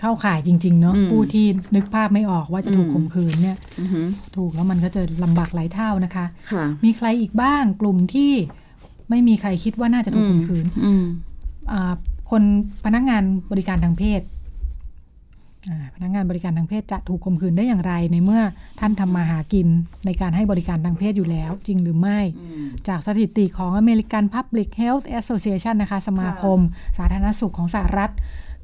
[0.00, 8.32] เข้าข่ายจริง ๆ เนาะอืมผู้ที่นึกภาพไม่ออกว่าจะถูกอืมข่มขืนเนี่ยอือหือถูกแล้วมันก็จะลำบากหลายเท่านะคะค่ะมีใครอีกบ้างกลุ่มที่
[9.10, 11.04] ไม่มีใครคิดว่าน่าจะถูกข่มขืนอืม
[11.72, 11.92] อ่า
[12.30, 12.42] คน
[12.84, 14.22] พนักงานบริการทางเพศ
[15.68, 18.42] อ่าพนักงานบริการทางเพศจะถูกข่มขืนได้อย่างไร ในเมื่อ
[18.80, 19.68] ท่านทำมาหากิน
[20.06, 22.18] ในการให้บริการทางเพศอยู่แล้ว จริงหรือไม่
[22.88, 26.58] จากสถิติของ American Public Health Association นะคะสมาคม
[26.98, 28.12] สาธารณสุขของสหรัฐ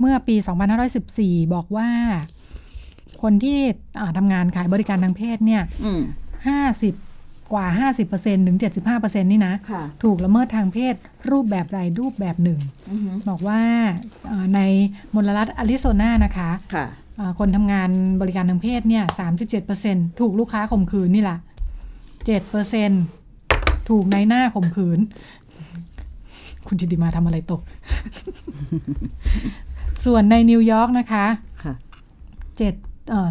[0.00, 0.36] เมื่อปี
[0.94, 1.88] 2514 บอกว่า
[3.22, 3.58] คนที่
[4.00, 6.02] อ่าทำงานขายบริการทางเพศเนี่ยอืม
[6.62, 7.11] 50
[7.52, 7.66] กว่า
[8.08, 8.58] 50%ถึง
[8.94, 10.94] 75%นี่นะค่ะถูกละเมิดทางเพศ
[11.30, 12.60] รูปแบบใดรูปแบบหนึ่ง
[12.90, 13.60] อือหือบอกว่า
[14.26, 14.60] เอ่อใน
[15.14, 16.86] มลรัฐอาริโซนานะคะค่ะ
[17.16, 19.04] เอ่อคนทำงานบริการทางเพศเนี่ย
[19.62, 21.38] 37%ถูกลูกค้าข่มขืนนี่แหละ
[23.02, 24.98] 7%ถูกในหน้าข่มขืน
[26.66, 27.60] คุณจิติมาทำอะไรตก
[30.04, 31.26] ส่วนในนิวยอร์กนะคะ
[31.64, 31.74] ค่ะ
[32.58, 32.74] เจ็ด
[33.10, 33.28] เอ่อ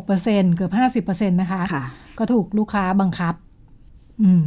[0.00, 0.68] 46%เกือ
[1.00, 1.84] บ50%นะคะค่ะ
[2.18, 3.34] ก็ถูกลูกค้าบังคับ
[4.24, 4.44] อืม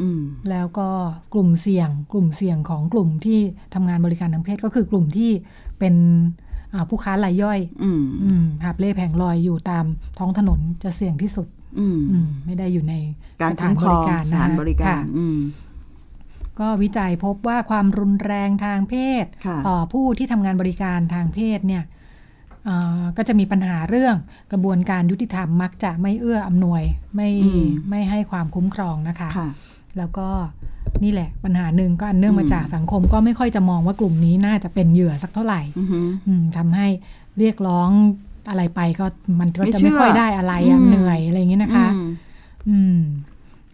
[0.00, 0.88] อืมแล้วก็
[1.34, 3.40] กลุ่มเสี่ยง กลุ่มเสี่ยงของกลุ่มที่
[3.74, 5.30] ทำงานบริการทางเพศก็คือกลุ่มที่
[5.78, 5.94] เป็น
[6.74, 9.84] อ่าผู้ค้ารายย่อยอืมอืมหาบเล่แผงลอยอยู่ตาม
[10.18, 11.46] ท้องถนนจะเสี่ยงที่สุด
[11.78, 12.94] อืมอืมไม่ได้อยู่ใน
[13.40, 15.38] การสถาคุ้นมคบรอริงการสถานนะคะบริการค่ะอืม
[16.60, 21.90] ก็วิจัยพบว่าความรุนแรงทางเพศค่ะต่อผู้ที่ทำงานบริการทางเพศเนี่ยอ่า
[23.16, 24.16] ก็จะมีปัญหาเรื่อง
[24.52, 26.82] กระบวนการยุติธรรมมักจะไม่เอื้ออำนวย
[27.14, 29.48] ไม่อืมไม่ให้ความคุ้มครองนะคะค่ะ
[29.98, 30.28] แล้วก็
[31.04, 36.86] นี่แหละปัญหาหนึ่งก็อันเนื่องมาอืมจากสังคมก็ไม่ค่อยจะมองว่ากลุ่มนี้น่าจะเป็นเหยื่อสักเท่าไหร่อือหืออืมทำให้
[37.38, 37.88] เรียกร้อง
[38.48, 39.06] อะไรไปก็
[39.40, 42.06] มันก็ไม่จะเชื่ไม่อค่อยได้อะไรอะอืมเหนื่อยอะไรอย่างนี้นะคะ อืม
[42.68, 42.98] อืม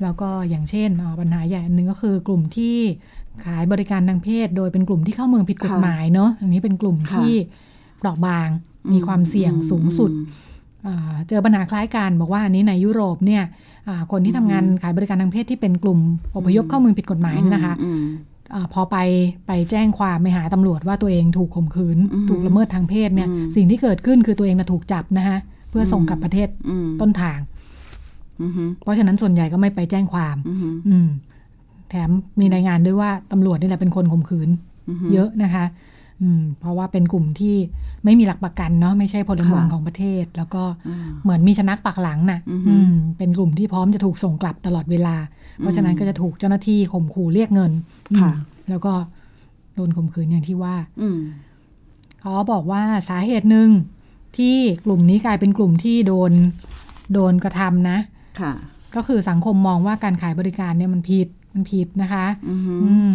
[0.02, 2.76] แล้วก็อย่างเช่นอ่าปัญหาใหญ่อันหนึ่งก็คือกลุ่มที่
[3.44, 7.32] ขายบริการทางเพศ โดยเป็นกลุ่มที่เข้าเมืองผิดกฎค่ะหมายเนอะอันนี้เป็นกลุ่มค่ะที่
[7.98, 8.48] เปราะบาง
[8.92, 10.10] มีความเสี่ยงสูงสุด
[10.86, 13.42] อ่าเจอปัญหาคล้ายกันบอกว่าอันนี้ในยุโรปเนี่ย
[13.88, 15.98] อ่าคนที่ทำงานขายบริการทางเพศที่เป็นกลุ่ม
[16.36, 18.02] อพยพเข้าเมืองผิดกฎหมายเนี่ยนะคะอืม
[18.54, 18.96] อาพอไป
[19.46, 25.38] ไปแจ้งความไปหาตำรวจว่าตัวเองถูกข่มขืนอือฮึถูกละเมิดทางเพศเนี่ยอืมสิ่งที่เกิดขึ้นคือตัวเองนะถูกจับนะคะ
[25.70, 27.38] เพื่อส่งกลับประเทศอืมต้นทาง
[28.42, 31.08] อือหือเพราะฉะนั้นส่วนใหญ่ก็ไม่ไปแจ้งความอือหืออืม
[31.90, 32.10] แถม
[32.40, 34.48] มีรายงานด้วยว่าตำรวจนี่แหละเป็นคนข่มขืน
[34.88, 35.97] อือหือเยอะนะคะอืม
[36.60, 37.56] เพราะว่าเป็นกลุ่มที่
[38.04, 45.16] ไม่มีหลักประกันเนาะไม่ใช่พลเมืองค่ะของประเทศ แล้วก็อืมเหมือนมีชนักปักหลังน่ะอือฮึอืมเป็นกลุ่มที่พร้อมจะถูกส่งกลับตลอดเวลา
[45.58, 47.72] เพราะฉะนั้นก็จะถูกเจ้าหน้าที่ข่มขู่เรียกเงิน
[48.20, 48.92] ค่ะอืมแล้วก็
[49.74, 51.18] โดนข่มขืนอย่างที่ว่าอืม
[52.20, 53.68] เขาบอกว่าสาเหตุหนึ่ง
[54.38, 56.32] ที่กลุ่มนี้กลายเป็นกลุ่มที่โดน
[57.12, 57.98] โดนกระทำนะ
[58.40, 58.52] ค่ะ
[58.96, 63.12] ก็คือสังคมมองว่าการขายบริการเนี่ยมันผิดมันผิดนะคะ อือฮึอืม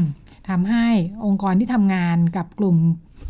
[0.49, 0.86] ทำให้
[1.25, 2.77] องค์กรที่ทำงานกับกลุ่ม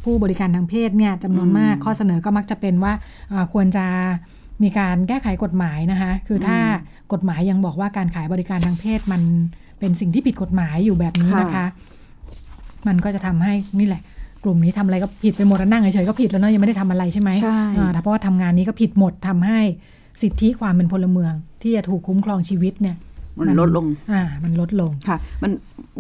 [0.04, 2.94] ผู้บริการทางเพศเนี่ยจำนวนมากอืมข้อเสนอก็มักจะเป็นว่า
[3.32, 3.86] อ่าควรจะ
[4.64, 6.58] มีการแก้ไขกฎหมายนะคะ คือถ้า
[7.14, 9.22] กฎหมายยังบอกว่าการขายบริการทางเพศมัน
[9.80, 11.66] เป็นสิ่งที่ผิดกฎหมายอยู่แบบนี้นะคะ
[12.88, 14.02] มันก็จะทำให้นี่แหละ
[14.44, 19.60] กลุ่มนี้ทำอะไรก็ผิดไปหมดแล้วนั่งเฉยๆก็ผิดแล้วเนาะยังไม่ได้ทำอะไรใช่ไหมใช่อ่าเพราะว่าทำงานนี้ก็ผิดหมดทำให้
[20.22, 22.96] สิทธิความเป็นพลเมือง ที่จะถูกคุ้มครองชีวิตเนี่ย
[23.40, 25.52] มันลดลงอ่ามันลดลงค่ะ มัน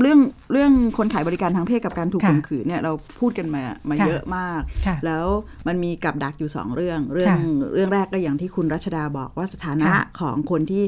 [0.01, 0.19] เรื่อง
[0.51, 5.25] เรื่องคนขายบริการทางเพศกับการถูกค่ะข่มขืนเนี่ยเราพูดกันมามาค่ะเยอะมากค่ะแล้ว
[5.67, 10.83] มันมีกับดักอยู่สองเรื่อง เรื่องค่ะเรื่องแรกก็อย่างที่คุณรัชดาบอกว่าสถานะค่ะของคนที่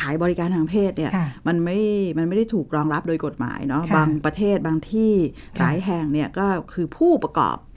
[0.00, 1.78] ขายบริการทางเพศเนี่ยค่ะมันไม่
[2.18, 5.12] มันไม่ได้ถูกรองรับโดยกฎหมายเนาะค่ะบางประเทศบางที่
[5.58, 7.71] ค่ะหลายแห่งเนี่ยก็คือผู้ประกอบผู้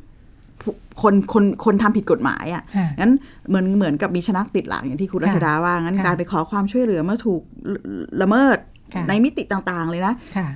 [1.01, 3.11] คนคนคนทำผิดกฎหมายอะ่ะค่ะงั้น
[3.49, 7.41] เหมือนเหมือนกับมีชนักติดหลังอย่างที่คุณรัชดาว่างั้นค่ะการไปขอความช่วยเหลือเมื่อถูก
[8.21, 8.57] ละเมิด
[8.93, 10.47] ค่ะในมิติต่างๆเลยนะค่ะ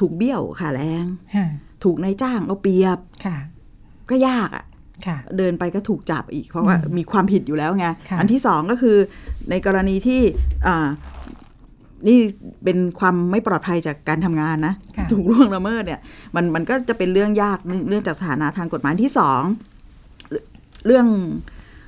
[0.00, 1.46] ถูกเบี้ยวค่าแรงค่ะ
[1.84, 3.38] ถูกนายจ้างเอาเปรียบค่ะ
[4.10, 4.64] ก็ยากอะ่ะ
[5.06, 8.96] ค่ะเดินไปก็ถูกจับอีกเพราะว่าอืมมีความผิดอยู่แล้วไงค่ะอันที่สองก็คือ
[9.50, 10.20] ในกรณีที่
[10.66, 10.88] อ่า
[12.08, 12.18] นี่
[12.64, 16.00] เป็นความไม่ปลอดภัยจากการทำงานนะค่ะถูกล่วงละเมิดเนี่ย
[16.34, 19.42] มันมันก็จะเป็นเรื่องยากเรื่องเรื่องจากสถานะทางกฎหมายอันที่สอง
[20.86, 21.06] เรื่อง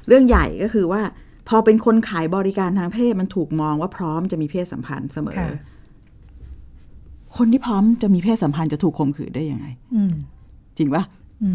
[0.08, 1.02] เรื่องใหญ่ก็คือว่า
[1.48, 5.50] พอเป็นคนขายบริการทางเพศมันถูกมองว่าพร้อมจะมีเพศสัมพันธ์เสมอค่ะ
[7.36, 10.12] คนที่พร้อมจะมีเพศสัมพันธ์จะถูกข่มขืนได้ยังไงอืม
[10.78, 11.04] จริงปะ
[11.42, 11.50] อื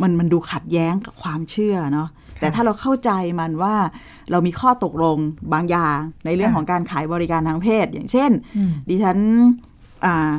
[0.00, 2.08] มมันมันดูขัดแย้งกับความเชื่อเนาะ
[2.40, 3.74] แต่ถ้าเราเข้าใจมันว่า
[4.30, 5.18] เรามีข้อตกลง
[5.52, 9.16] บางอย่างในเรื่องค่ะของการขายบริการทางเพศ อย่างเช่นอืมดิฉัน
[10.04, 10.32] อ่า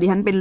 [0.00, 0.36] ดิฉันเป็น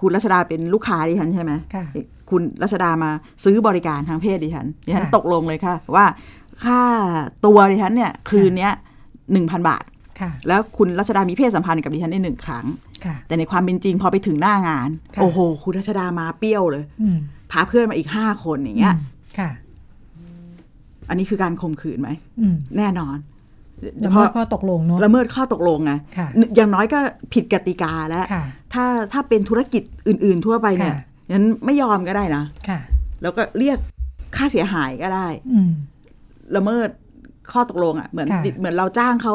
[0.00, 1.84] คุณรัชดาเป็นลูกค้าดิฉันใช่ไหมค่ะ
[2.30, 3.10] คุณรัชดามา
[3.44, 6.06] ซื้อบริการทางเพศดิฉันดิฉันค่ะตกลงเลยค่ะ ว่า
[6.64, 6.82] ค่า
[7.46, 8.72] ตัวดิฉันเนี่ยคืนเนี้ย
[9.32, 9.84] หนึ่งพันบาท
[10.20, 12.66] ค่ะแล้วคุณรัชดามีเพศสัมพันธ์กับดิฉันได้หนึ่งครั้ง
[13.04, 17.18] ค่ะแต่ในความเป็นจริงพอไปถึงหน้างานค่ะโอ้โห คุณรัชดามาเปรี้ยวเลยอืม
[17.52, 19.02] พาเพื่อนมาอีกห้าคนอย่างเงี้ยอืม
[19.38, 19.50] ค่ะ
[21.08, 22.10] อันนี้คือการข่มขืนไหม
[22.40, 23.16] อืมแน่นอน
[24.00, 26.98] แล้วเพเมื่ราะอก็ตกลงเนาะละเมิดข้อตกลงไงค่ะอย่างน้อยก็
[27.32, 31.00] ผิดกติกาแล้วค่ะถ้าถ้าเป็นธุรกิจอื่น ๆ ทั่วไปเนี่ยค่ะ
[31.32, 32.78] งั้นไม่ยอมก็ได้นะค่ะ
[33.22, 33.78] แล้วก็เรียก
[34.36, 35.70] ค่าเสียหายก็ได้อืม
[36.56, 36.88] ละเมิด
[37.52, 39.34] ข้อตกลงอะเหมือนค่ะเหมือนเราจ้างเขา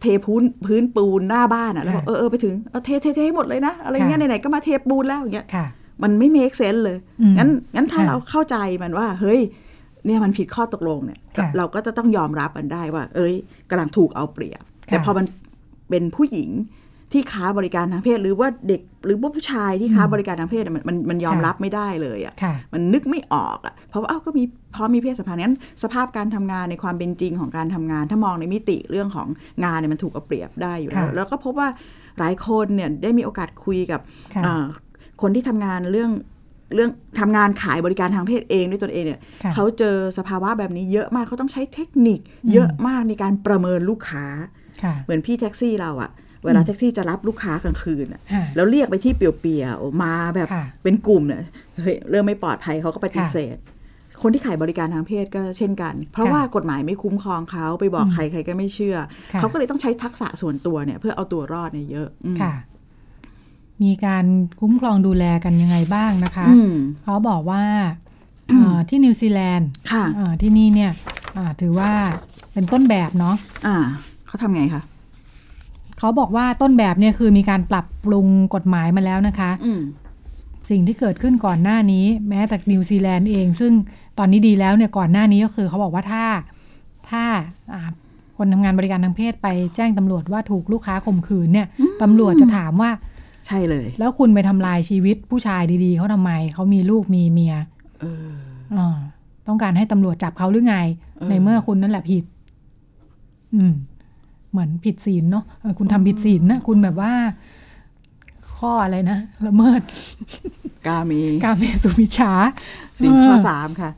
[0.00, 5.66] เทพื้นพื้นปูนหน้าบ้านอะแล้วบอกค่ะเออเออไปถึงเอาเทเทเทให้หมดเลยนะอะไรเงี้ยค่ะไหนๆก็มาเทปูนแล้วอย่างเงี้ยค่ะ
[6.02, 9.40] มันไม่ make sense เลยอืมงั้นงั้นถ้าค่ะเราเข้าใจมันว่า เฮ้ย
[10.06, 13.34] เนี่ยมันผิดข้อตกลงเนี่ยค่ะเราก็จะต้องยอมรับมันได้ว่า เอ้ย
[13.70, 15.26] กำลังถูกเอาเปรียบค่ะแต่พอมัน
[15.90, 16.50] เป็นผู้หญิง
[17.12, 29.28] ที่ค้าบริการทางเพศ หรือว่าเด็กหรือว่าผู้ชายที่ค้าบริการทางเพศเนี่ยมันมันมันยอมค่ะรับไม่ได้เลยอะค่ะมันนึกไม่ออกอะเพราะว่าเอ้าก็มีพร้อมมีเพศสัมพันธ์งั้น สภาพการทำงานในความเป็นจริงของการทำงาน ถ้ามองในมิติเรื่องของ
[29.64, 31.68] งานเนี่ยมันถูกเอาเปรียบได้อยู่แล้วค่ะแล้วก็พบว่า
[32.18, 34.00] หลายคนเนี่ยได้มีโอกาสคุยกับ
[35.24, 36.10] ค่ะอ่าคนที่ทำงานเรื่อง
[36.74, 42.20] เรื่องทำงานขายบริการทางเพศเองด้วยตนเองเนี่ยค่ะเขาเจอสภาวะแบบนี้เยอะมากเขาต้องใช้เทคนิค
[42.52, 44.24] เยอะมากในการประเมินลูกค้า
[44.82, 46.10] ค่ะเหมือนพี่แท็กซี่เราอะ
[46.44, 51.42] เวลาแท็กซี่จะรับลูกค้ากลางคืนอะค่ะแล้วเรียกไปที่เปลี่ยวๆมาแบบค่ะเป็นกลุ่มเนี่ย
[51.82, 53.56] เฮ้ยเริ่มไม่ปลอดภัยเขาก็ปฏิเสธ
[54.22, 58.96] คนที่ขายบริการทางเพศก็เช่นกัน เพราะค่ะว่ากฎหมายไม่คุ้มครองเขาไปบอกอืมใครใครก็ไม่เชื่อ
[59.32, 62.54] ค่ะเขาก็เลยต้องใช้ทักษะส่วนตัวเนี่ยเพื่อเอาตัวรอดเนี่ยเยอะอืมค่ะ
[63.82, 64.24] มีการ
[64.60, 67.64] คุ้มครองดูแลกันยังไงบ้างนะคะอืมเขาบอกว่า
[68.48, 70.90] เอ่อที่นิวซีแลนด์ค่ะอ่าที่นี่เนี่ย
[71.36, 71.90] อ่าถือว่า
[72.52, 73.76] เป็นต้นแบบเนาะอ่า
[74.26, 74.82] เขาทำไงคะ
[75.98, 79.82] เขาบอกว่าต้นแบบเนี่ยคือมีการปรับปรุงกฎหมายมาแล้วนะคะอืม
[80.70, 83.72] สิ่งที่เกิดขึ้นก่อนหน้านี้ แม้แต่นิวซีแลนด์เอง ซึ่ง
[84.18, 86.24] ตอนนี้ดีแล้วเนี่ยก่อนหน้านี้ก็คือเขาบอกว่าถ้า
[87.10, 87.24] ถ้า
[87.72, 87.82] อ่า
[88.36, 91.66] คนทำงานบริการทางเพศไปแจ้งตำรวจว่าถูกลูกค้าข่มขืนเนี่ย
[92.02, 92.90] ตำรวจจะถามว่า
[93.46, 97.54] ใช่เลย แล้วคุณไปทำลายชีวิตผู้ชายดีๆเขาทำไมเขามีลูกมีเมีย
[98.00, 98.32] เออ
[98.78, 98.98] อา
[99.46, 100.76] ต้องการให้ตำรวจจับเขาหรือไง
[101.18, 102.24] เออในเมื่อคุณนั่นแหละผิด
[103.54, 103.72] อืม
[104.50, 107.12] เหมือนผิดศีลเนาะเออคุณทำผิดศีลนะคุณแบบว่า
[108.56, 109.82] ข้ออะไรนะละเมิด
[110.86, 112.32] กามีการเมสุมิชฌา
[113.00, 113.90] สิ่งข้อเสามค่ะ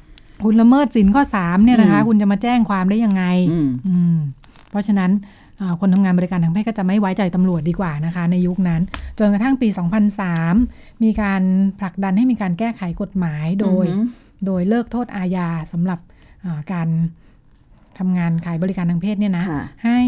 [0.44, 4.16] คุณละเมิดศีลข้อสามเนี่ยนะคะอืมคุณจะมาแจ้งความได้ยังไง อืมอืม
[4.70, 5.45] เพราะฉะนั้นอ่า
[5.80, 8.82] คนทำงานบริการทางเพศก็จะไม่ไว้ใจตำรวจดีกว่านะคะ ในยุคนั้น
[9.18, 9.68] จนกระทั่งปี
[10.36, 11.42] 2003 มีการ
[11.80, 16.00] ผลักดันให้มีการแก้ไขกฎหมายโดยอือหือโดยเลิกโทษอาญาสำหรับ
[16.44, 16.88] อ่าการ
[17.98, 20.00] ทำงานขายบริการทางเพศเนี่ยนะค่ะให้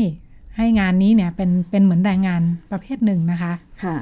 [0.56, 3.52] ให้งานนี้เนี่ยเป็นเป็นเหมือนแรงงานประเภทหนึ่งนะคะ
[3.84, 3.96] ค่ะ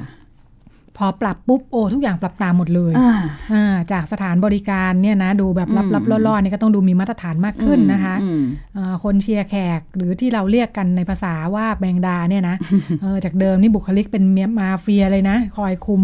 [0.97, 3.13] พอปรับปุ๊บโอ้ทุกอย่างปรับตามหมดเลยอ่า
[3.53, 8.43] อ่าจากสถานบริการเนี่ยนะดูแบบอืมลับๆล่อๆเนี่ยก็ต้องดูมีมาตรฐานมากขึ้นนะคะอืม
[8.77, 12.57] อ่าคนเชียร์แขกหรือที่เราเรียกกันในภาษาว่าแบงดาเนี่ยนะ
[13.03, 16.03] เออจากเดิมนี่บุคลิกเป็นเมียมาเฟียเลยนะ คอยคุม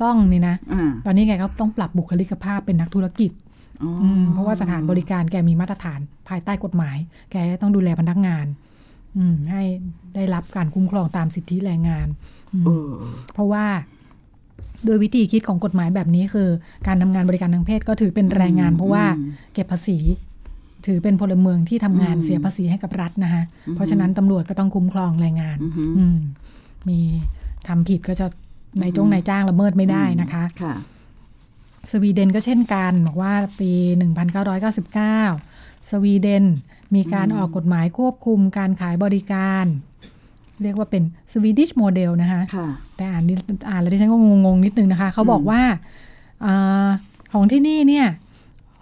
[0.00, 3.30] ซ่องนี่นะอ่าตอนนี้แกก็ต้องปรับบุคลิกภาพเป็นนักธุรกิจ
[3.82, 6.96] อ๋อออืมเพราะว่าสถานบริการแกมีมาตรฐานภายใต้กฎหมาย
[7.30, 8.46] แกต้องดูแลพนักงาน
[9.16, 9.62] อืมให้
[10.14, 12.08] ได้รับการคุ้มครองตามสิทธิแรงงาน
[12.54, 12.92] อืมเออ
[13.34, 13.64] เพราะว่า
[14.86, 16.48] โดยวิธีคิดของกฎหมายแบบนี้คือ
[16.86, 19.04] การทำงานบริการทางเพศก็ถือเป็นแรงงาน เพราะว่า
[19.54, 19.98] เก็บภาษี
[20.86, 23.42] ถือเป็นพลเมืองที่ทำงานเสียภาษีให้กับรัฐนะคะ
[23.74, 26.18] เพราะฉะนั้นตำรวจก็ต้องคุ้มครองแรงงานอือหืออืม
[26.88, 27.00] มี
[27.68, 28.26] ทำผิดก็จะ
[28.80, 30.74] ในจงนายจ้างละเมิดไม่ได้นะคะค่ะ
[31.90, 33.70] สวีเดนก็เช่นกันบอกว่าปี
[34.60, 36.44] 1999 สวีเดน
[36.94, 39.64] มีการออกกฎหมายควบคุมการขายบริการ
[40.64, 43.34] เรียกว่าเป็น Swedish model นะคะค่ะแต่อ่านนิ
[43.68, 45.60] อ่านแล้วดิฉันก็งงๆนิดนึงนะคะ เขาบอกว่า
[46.44, 46.88] อา
[47.32, 48.06] ของที่นี่เนี่ย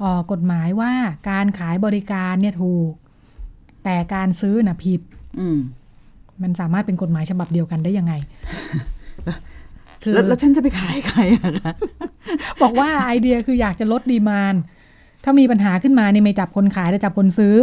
[0.03, 0.93] ออกกฎหมายว่า
[1.31, 2.93] การขายบริการเนี่ยถูก
[3.85, 5.01] แต่การซื้อน่ะผิด
[5.41, 5.59] อืม
[6.43, 8.13] มันสามารถเป็นกฎหมายฉบับเดียวกันได้ยังไง
[10.03, 11.73] คือแล้วแล้วฉันจะไปขายใครอะคะ
[12.63, 14.61] บอกว่าไอเดียคืออยากจะลดดีมานด์
[15.25, 17.55] ถ้ามีปัญหาขึ้นมาเนี่ยไม่จับคนขายแต่จับคนซื้อ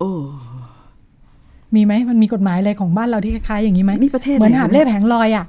[0.00, 0.10] โอ้
[1.76, 5.46] มีไหมมันมีกฎหมายอะไรของบ้านเราที่คล้ายๆอย่างนี้ไหมนี่ประเทศเหมือนไหนหาบเนี่ยเล่แผงลอยอะ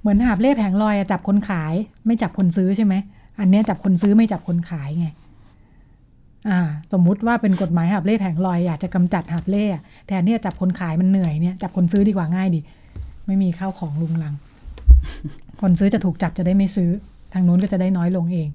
[0.00, 1.74] เหมือนหาบเล่แผงลอยอะจับคนขาย
[2.06, 2.94] ไม่จับคนซื้อใช่ไหม
[3.40, 5.06] อันเนี้ยจับคนซื้อไม่จับคนขายไง
[6.48, 6.60] อ่า
[6.92, 12.60] สมมุติว่าเป็นกฎหมายหาบเล่แผงลอยอยากจะกำจัดหาบเล่อะแทนที่จะจับคนขายมันเหนื่อยเนี่ยจับคนซื้อดีกว่าง่ายดี
[13.26, 14.34] ไม่มีข้าวของลุงลัง
[15.60, 16.90] คนซื้อจะถูกจับจะได้ไม่ซื้อ
[17.32, 18.48] ทางนู้นก็จะได้น้อยลงเอง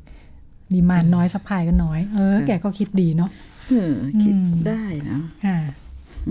[0.73, 3.29] demand น้อย supply ก็น้อย เออ แกก็คิดดีเนาะ
[3.69, 5.57] เออคิดอืมได้นะค่ะ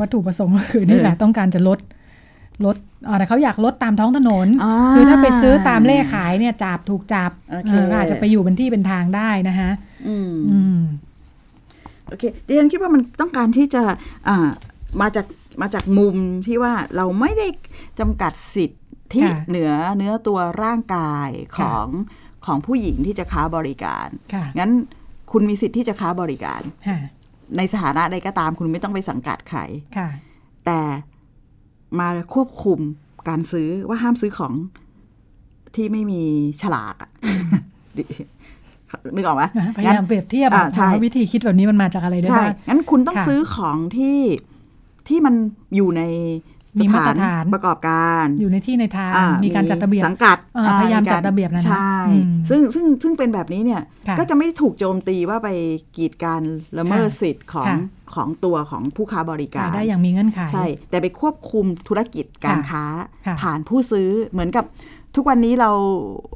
[0.00, 1.78] วัตถุประสงค์ก็คือนี่แหละเออต้องการจะลด
[2.64, 2.76] ลด
[3.08, 9.70] อ่าแต่เขาอยากลดตามท้องถนนอ่าคือถ้าไปซื้อตามเร่ขายเนี่ยจับถูกจับโอเคเออก็อาจจะไปอยู่เป็นที่เป็นทางได้นะคะ
[10.06, 10.78] อืมอืม
[12.06, 13.82] โอเคดิฉันคิดว่ามันต้องการที่จะ
[14.28, 14.48] อ่า
[15.00, 15.26] มาจาก
[15.62, 17.46] มาจากมุมที่ว่าเราไม่ได้
[18.00, 18.76] จำกัดสิทธิ
[19.24, 21.86] ค่ะเหนือเนื้อตัวร่างกายของ
[22.46, 24.72] ของผู้หญิงที่จะค้าบริการค่ะงั้น
[25.32, 26.98] คุณมีสิทธิ์ที่จะค้าบริการค่ะ
[27.56, 29.60] ในสถานะใดก็ตามคุณไม่ต้องไปสังกัดใคร
[29.96, 30.08] ค่ะ
[30.66, 30.80] แต่
[31.98, 32.78] มาควบคุม
[33.28, 34.52] การซื้อว่าห้ามซื้อของ
[35.74, 36.22] ที่ไม่มี
[36.62, 37.10] ฉลากอะ
[37.98, 38.04] ดิ
[39.14, 39.44] นึกออกไหม
[39.76, 44.18] พยายามเปรียบเทียบอ่าอะใช่ว่าวิธีคิดแบบนี้มันมาจากอะไรได้ใช่บ้างงั้นคุณต้องค่ะซื้อของที่
[45.08, 45.34] ที่มัน
[45.76, 46.02] อยู่ใน
[46.78, 55.48] มีสมาถาตรนฐานประกอบการ อยู่ในที่ในทางอ่มีการจัดระเบียบสังกัดอ่าอ่พยายามกจัดระเบียบนะนะใช่อืมซึ่งซึ่งซึ่งเป็นแบบนี้เนี่ยค่ะก็จะไม่ถูกโจมตีว่าไป
[55.96, 56.42] กีดการ
[56.78, 57.78] ละเมิดค่ะสิทธิ์ของค่ะ
[58.14, 62.84] ของตัวของผู้ค้าบริกาขายรได้อย่างมีเงื่อนไขใช่ แต่ไปควบคุมธุรกิจการค้า
[63.26, 64.64] ค่ะผ่านผู้ซื้อเหมือนกับ
[65.16, 65.70] ทุกวันนี้เรา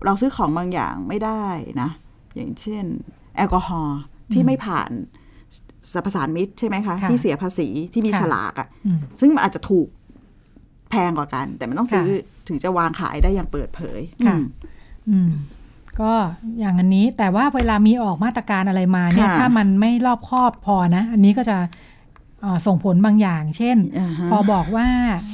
[0.05, 1.45] เราซื้อของบางอย่างไม่ได้
[1.81, 1.91] นะ
[2.37, 2.85] อย่างเช่น
[3.37, 3.99] แอลกอฮอล์
[4.33, 4.91] ที่ไม่ผ่าน
[5.93, 9.87] สรรพสานมิตรใช่ไหมคะค่ะที่เสียภาษีที่มีค่ะฉลากอะ่ะอืมซึ่งมันอาจจะถูก
[10.91, 14.45] แพงกว่ากัน แต่มันต้องซื้อค่ะถึงจะวางขายได้อย่างเปิดเผยค่ะอืม
[15.09, 15.31] อืม
[16.01, 16.13] ก็
[16.61, 21.57] อย่างอันนี้แต่ว่าเวลามีออกมาตรการอะไรมาเนี่ยค่ะถ้ามันไม่รอบคอบพอนะ อันนี้ก็จะ
[22.43, 24.87] เอ่อส่งผลบางอย่าง เช่นอ่าฮะพอบอกว่า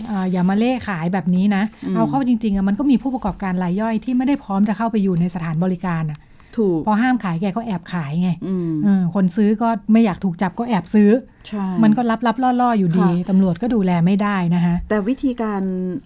[0.06, 6.18] เอ่ออย่ามาเล่ขายแบบนี้นะอืมเอาเข้าจริงๆอะมันก็มีผู้ประกอบการรายย่อยที่ไม่ได้พร้อมจะเข้าไปอยู่ในสถานบริการอะ
[6.58, 11.10] ถูกพอห้ามขายแกก็แอบขายไงอืมเออคนซื้อก็ไม่อยากถูกจับก็แอบซื้อ
[11.48, 15.62] ใช่มันก็รับรับล่อล่อๆอยู่ดีค่ะตำรวจก็ดูแลไม่ได้นะคะแต่วิธีการ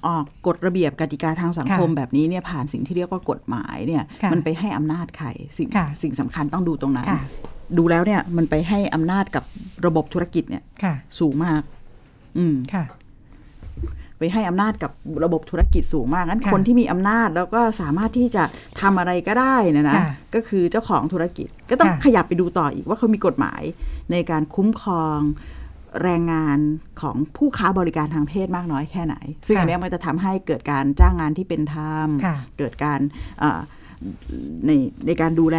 [0.07, 5.29] ออกกฎระเบียบกติกาทางสังคมค่ะแบบนี้เนี่ยผ่านสิ่งที่เรียกว่ากฎหมายเนี่ยค่ะมันไปให้อำนาจใคร
[5.59, 7.23] สิ่งค่ะสิ่งสำคัญต้องดูตรงนั้นค่ะ
[7.79, 9.45] ดูแล้วเนี่ยมันไปให้อำนาจกับ
[9.87, 11.63] ระบบธุรกิจเนี่ยค่ะสูงมาก
[12.39, 12.85] อืมค่ะ
[14.19, 14.93] ไปให้อำนาจกับ
[15.25, 18.45] ระบบธุรกิจสูงมากงั้นค่ะคนที่มีอำนาจแล้วก็สามารถที่จะ
[18.81, 23.63] ทำอะไรก็ได้นะนะค่ะก็คือเจ้าของธุรกิจก็ต้องค่ะขยับไปดูต่ออีกว่าเขามีกฎหมาย
[24.13, 25.21] ในการคุ้มครอง
[26.03, 26.59] แรงงาน
[27.01, 33.01] ของผู้ค้าบริการทางเพศมากน้อยแค่ไหน ซึ่งค่ะอันเนี้ยมันจะทำให้เกิดการจ้างงานที่เป็นธรรมค่ะเกิดการ
[33.41, 33.61] เอ่อ
[34.67, 34.71] ใน
[35.07, 35.59] ในการดูแล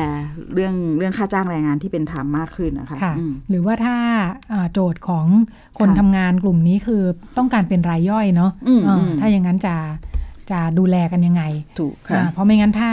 [0.54, 3.95] เรื่องเรื่องค่าจ้างแรงงานที่เป็นธรรมมากขึ้นนะคะค่ะอืมหรือว่าถ้า
[4.54, 5.26] อ่าโจทย์ของ
[5.80, 7.04] คนค่ะทำงานกลุ่มนี้คือ
[7.38, 9.76] ต้องการเป็นรายย่อยเนาะอืมเอออมถ้าอย่างนั้นจะ
[10.52, 11.43] จะดูแลกันยังไง
[11.80, 12.91] ถูกค่ะอ่าเพราะไม่งั้นถ้า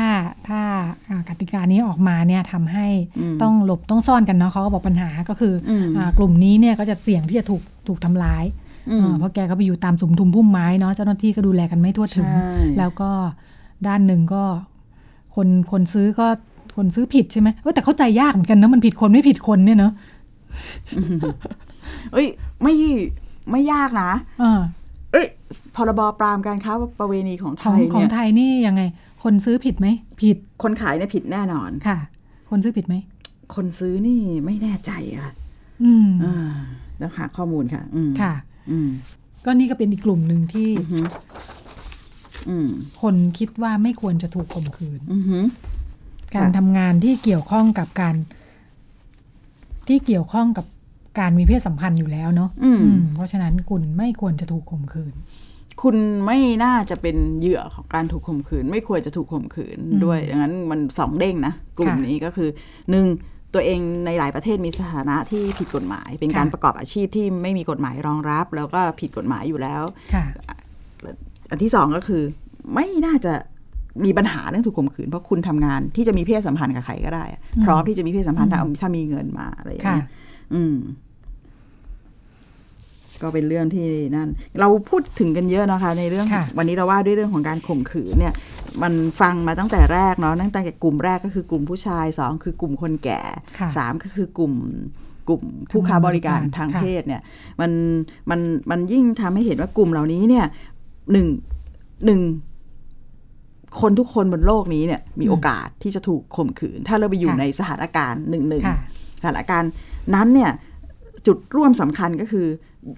[0.48, 0.60] ถ้า
[1.08, 2.86] อ่ากติกานี้ออกมาเนี่ยทำให้
[3.18, 8.44] อืมต้องหลบต้องซ่อนกันเนาะเขาก็บอกปัญหาก็คืออมอ่ากลุ่มนี้เนี่ยก็จะเสี่ยงที่จะถูกถูกทำร้าย
[8.90, 13.10] อืมเออเพราะแกก็ไปอยู่ตามสุมทุมพุ่มไม้เนาะเจ้าหน้าที่ก็ดูแลกันไม่ทั่วถึงใช่แล้วก็
[13.86, 14.44] ด้านหนึ่งก็
[15.36, 16.26] คนคนซื้อก็
[16.76, 19.92] คนซื้อผิดใช่ไหมเออแต่เข้าใจยากเหมือนกันนะมันผิดคนไม่ผิดคนเนี่ยเนาะ
[22.12, 22.26] เอ้ย
[22.62, 22.74] ไม่
[23.50, 24.60] ไม่ยากนะเออ
[25.12, 25.26] เอ้ย
[25.76, 28.82] พรบปรามการค้าประเวณีของไทของยของเนี่ยไทยนี่ยังไง
[29.22, 29.86] คนซื้อผิดไหม
[30.22, 31.98] ผิดคนขายเนี่ยผิดแน่นอนค่ะ
[32.50, 32.94] คนซื้อผิดไหม
[33.54, 35.32] คนซื้อนี่ไม่แน่ใจอะค่ะ
[35.82, 36.52] อืมอ่า
[36.98, 38.32] แล้วหาข้อมูลค่ะ อืมค่ะ
[38.70, 38.88] อืม
[39.44, 41.06] ก็นี่ก็เป็นอีกกลุ่มหนึ่งที่อือฮึอืม
[43.02, 45.38] คนคิดว่าไม่ควรจะถูกข่มขืนอือฮึ
[46.34, 48.14] การค่ะทำงานที่เกี่ยวข้องกับการ
[49.88, 50.66] ที่เกี่ยวข้องกับ
[51.18, 55.14] การมีเพศสัมพันธ์อยู่แล้วเนาะอืมอืมเพราะฉะนั้นคุณไม่ควรจะถูกข่มขืน
[55.82, 62.48] คุณไม่น่าจะเป็นเหยื่อของการถูกข่มขืน ไม่ควรจะถูกข่มขืนอืมด้วยดังนั้นมันสองเด้งนะกลุ่มค่ะนี้ก็คือ
[62.90, 63.06] หนึ่ง
[63.54, 69.82] ตัวเองในหลายประเทศมีสถานะที่ผิดกฎหมาย เป็นการค่ะประกอบอาชีพที่ไม่มีกฎหมายรองรับ แล้วก็ผิดกฎหมายอยู่แล้ว
[70.14, 70.24] ค่ะ
[71.50, 72.22] อันที่สองก็คือ
[72.74, 73.32] ไม่น่าจะ
[74.04, 80.08] มีปัญหาเรื่องถูกข่มขืน เพราะคุณทำงานที่จะมีเพศสัมพันธ์กับใครก็ได้อะอืมพร้อมที่จะมีเพศสัมพันธ์ถ้าอืมถ้ามีเงินมาอะไรอย่างค่ะเงี้ย
[80.54, 80.76] อืม
[83.22, 84.28] ก็เป็นเรื่องที่นั่น
[84.60, 88.34] เราพูดถึงกันเยอะนะคะ ในเรื่องค่ะวันนี้เราว่าด้วยเรื่องของการข่มขืนเนี่ย
[88.82, 93.20] มันฟังมาตั้งแต่แรกเนาะตั้งแต่กลุ่มแรกก็คือกลุ่มผู้ชายสองคือกลุ่มคนแก่
[93.58, 94.54] ค่ะสามก็คือกลุ่ม
[95.28, 97.22] กลุ่มผู้ค้าบริการทางค่ะเพศเนี่ย
[97.60, 97.70] มัน
[98.30, 100.46] มันมันยิ่งทำให้เห็นว่ากลุ่มเหล่านี้เนี่ย
[101.12, 101.28] หนึ่ง
[102.06, 102.20] หนึ่ง
[103.80, 108.78] คนทุกคนบนโลกนี้เนี่ยมีอืมโอกาสที่จะถูกข่มขืน ถ้าเราไปอยู่ค่ะในสถานการณ์หนึ่งหนึ่งค่ะ
[109.20, 109.70] สถานการณ์
[110.14, 110.50] นั้นเนี่ย
[111.26, 112.46] จุดร่วมสำคัญก็คือ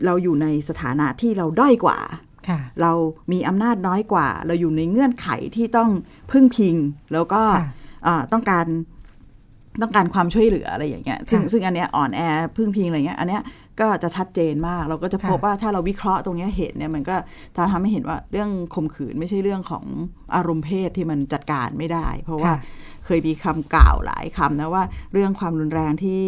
[0.05, 1.99] เราอยู่ในสถานะที่เราด้อยกว่า
[2.49, 2.93] ค่ะเรา
[3.33, 5.91] มีอำนาจน้อยกว่า เราอยู่ในเงื่อนไขที่ต้อง
[6.33, 6.77] พึ่งพิง
[7.13, 7.71] แล้วก็ค่ะ
[8.07, 8.67] อ่าต้องการ
[9.83, 12.21] ต้องการความช่วยเหลืออะไรอย่างเงี้ย ซึ่งค่ะซึ่งอันเนี้ยอ่อนแอ
[12.57, 13.43] พึ่งพิงอะไรเงี้ย อันเนี้ย
[13.81, 17.17] ก็จะชัดเจนมาก เราก็จะพบค่ะว่าถ้าเราวิเคราะห์ตรงเนี้ยเห็นเนี่ยมันก็
[17.73, 19.85] ทำให้เห็นว่าเรื่องข่มขืนไม่ใช่เรื่องของ
[20.35, 22.59] อารมณ์เพศที่มันจัดการไม่ได้ เพราะว่าค่ะ
[23.05, 26.21] เคยมีคำกล่าวหลายคำนะว่าเรื่องความรุนแรงที่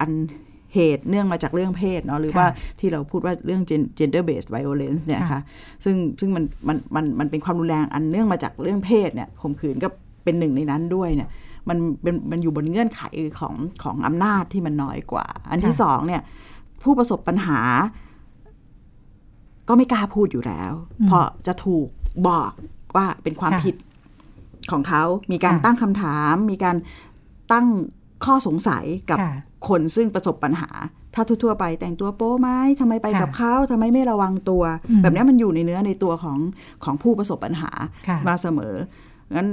[0.00, 0.12] อัน
[0.74, 2.48] เหตุเนื่องมาจากเรื่องเพศเนาะหรือค่ะว่า
[2.80, 5.40] ที่เราพูดว่าเรื่อง gen- gender based violence เนี่ยค่ะค่ะ
[5.84, 9.88] ซึ่งซึ่งมันมันมันมันเป็นความรุนแรงอันเนื่องมาจากเรื่องเพศเนี่ยข่มขืนก็
[10.24, 11.28] เป็นหนึ่งในนั้นด้วยเนี่ย
[11.68, 13.02] มันเป็นมันอยู่บนเงื่อนไข
[13.40, 16.22] ของของอำนาจที่มันน้อยกว่า อันที่ค่ะสองเนี่ย
[16.84, 17.60] ผู้ประสบปัญหา
[19.68, 21.88] ก็ไม่กล้าพูดอยู่แล้วอืมเพราะจะถูก
[22.28, 22.52] บอก
[22.96, 23.74] ว่าเป็นความค่ะผิด
[24.72, 26.76] ของเขา มีการค่ะตั้งคำถาม มีการ
[27.52, 27.66] ตั้ง
[28.24, 29.32] ข้อสงสัยกับค่ะ
[29.68, 30.70] คนซึ่งประสบปัญหา
[31.14, 32.48] ถ้าทั่วๆไปแต่งตัวโป๊ไหม
[32.80, 36.38] ทำไมไปค่ะกับเขาทำไมไม่ระวังตัวอืมแบบนี้มันอยู่ในเนื้อในตัวของ
[36.84, 37.70] ของผู้ประสบปัญหา
[38.08, 38.74] ค่ะมาเสมอ
[39.36, 39.48] งั้น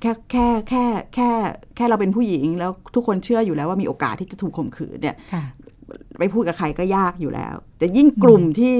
[0.00, 1.30] แค่แค่แค่แค่
[1.76, 5.42] แค่เราเป็นผู้หญิงแล้วทุกคนเชื่ออยู่แล้วว่ามีโอกาสที่จะถูกข่มขืนเนี่ยค่ะ
[6.18, 8.74] ไปพูดกับใครก็ยากอยู่แล้ว แต่ยิ่งกลุ่มที่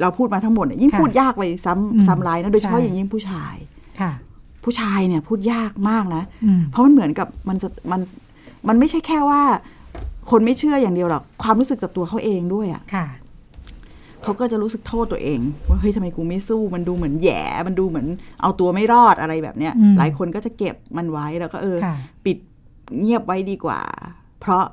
[0.00, 3.54] เราพูดมาทั้งหมดเนี่ยยิ่งค่ะพูดยากไปซ้อืมำซ้ำร้ายนะโดยเฉพาะใช่อย่างยิ่งผู้ชาย
[4.00, 4.12] ค่ะ
[4.64, 8.00] ผู้ชายเนี่ยพูดยากมากนะอืมเพราะมันเหมือนกับมันจะมัน
[8.68, 9.42] มันไม่ใช่แค่ว่า
[10.30, 13.06] คนไม่เชื่ออย่างเดียวหรอกความรู้สึกจากตัวเขาเองด้วยอะ่ะค่ะ
[14.22, 18.06] เขาก็จะรู้สึกโทษตัวเอง ว่าเฮ้ยทำไมกูไม่สู้ มันดูเหมือนแหย่ มันดูเหมือน
[18.42, 22.36] เอาตัวไม่รอดอะไรแบบเนี้ยอืมหลายคนก็จะเก็บมันไว้แล้วก็เออค่ะปิด
[23.00, 23.80] เงียบไว้ดีกว่า
[24.40, 24.64] เพราะ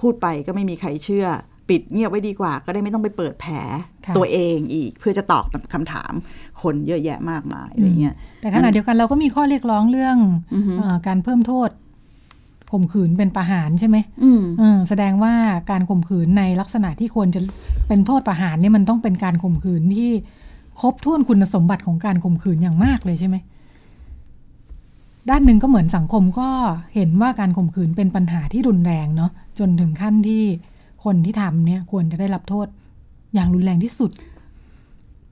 [0.00, 1.26] พูดไปก็ไม่มีใครเชื่อ
[1.68, 3.54] ปิดเงียบไว้ดีกว่า ก็ได้ไม่ต้องไปเปิดแผล
[4.06, 6.12] ค่ะตัวเองอีก เพื่อจะตอบคำถาม
[6.62, 10.16] คนเยอะแยะมากมายอะไรเงี้ยแต่ขณะเดียวกันเราก็มีข้อเรียกร้องเรื่อง
[10.54, 11.70] อือฮึเอ่อการเพิ่มโทษ
[12.72, 15.34] ข่มขืนเป็นประหารใช่ไหมอืมเออแสดงว่า
[15.70, 17.40] การข่มขืนในลักษณะที่ควรจะ
[17.88, 20.10] เป็นโทษประหารเนี่ยมันต้องเป็นการข่มขืนที่
[20.80, 23.36] ครบถ้วนคุณสมบัติของการข่มขืนอย่างมากเลยใช่ไหม
[25.30, 26.48] ด้านหนึ่งก็เหมือนสังคมก็
[26.94, 30.42] เห็นว่าการข่มขืนเป็นปัญหาที่รุนแรงเนาะจนถึงขั้นที่
[31.04, 32.66] คนที่ทำเนี่ยควรจะได้รับโทษ
[33.34, 34.10] อย่างรุนแรงที่สุด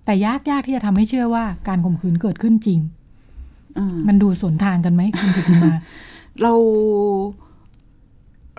[0.04, 2.80] แต่ยากยากที่จะทำให้เชื่อว่าการข่มขืนเกิดขึ้นจริง
[3.78, 5.74] อ่ามันดูสวนทางกันไหมคุณจิติมา
[6.42, 6.52] เรา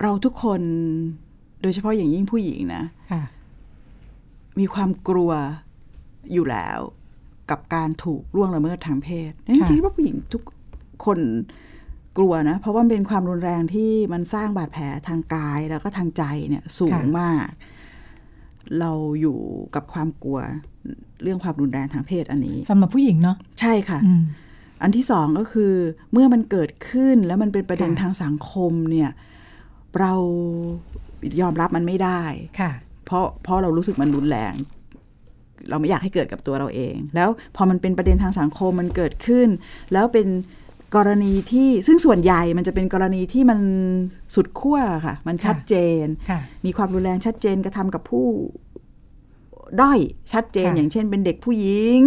[0.02, 0.60] เราทุกคน
[1.62, 3.22] โดยเฉพาะอย่างยิ่งผู้หญิงนะค่ะ
[4.58, 5.30] มีความกลัว
[6.32, 6.78] อยู่แล้ว
[7.50, 10.42] กับการถูกล่วงละเมิดทางเพศนี่ค่ะคิดว่าผู้หญิงทุก
[11.06, 11.18] คน
[12.18, 17.46] กลัวนะ เพราะว่ามันเป็นความรุนแรงที่มันสร้างบาดแผลทางกายแล้วก็ทางใจเนี่ยสูงมาก
[18.80, 19.38] เราอยู่
[19.74, 20.38] กับความกลัว
[21.22, 24.22] เรื่องความรุนแรงทางเพศอันนี้สำหรับผู้หญิงเนาะใช่ค่ะอืม
[24.82, 25.72] อันที่สองก็คือ
[26.12, 29.10] เมื่อมันเกิดขึ้นแล้วมันเป็นประเด็นค่ะทางสังคมเนี่ย
[30.00, 30.12] เรา
[31.40, 32.22] ยอมรับมันไม่ได้
[32.60, 32.72] ค่ะ
[33.06, 34.54] เพราะเพราะเรารู้สึกมันรุนแรง
[35.68, 39.48] เราไม่อยากให้เกิดกับตัวเราเอง แล้วพอมันเป็นประเด็นทางสังคมมันเกิดขึ้น
[39.92, 40.26] แล้วเป็น
[40.96, 43.60] กรณีที่ซึ่งส่วนใหญ่มันจะเป็นกรณีที่มัน
[44.34, 48.26] สุดขั้วค่ะ มันชัดเจนค่ะมีความรุนแรงชัดเจนกระทำกับผู้
[49.80, 50.00] ด้อย
[50.32, 52.00] ชัดเจนค่ะอย่างเช่นเป็นเด็กผู้หญิง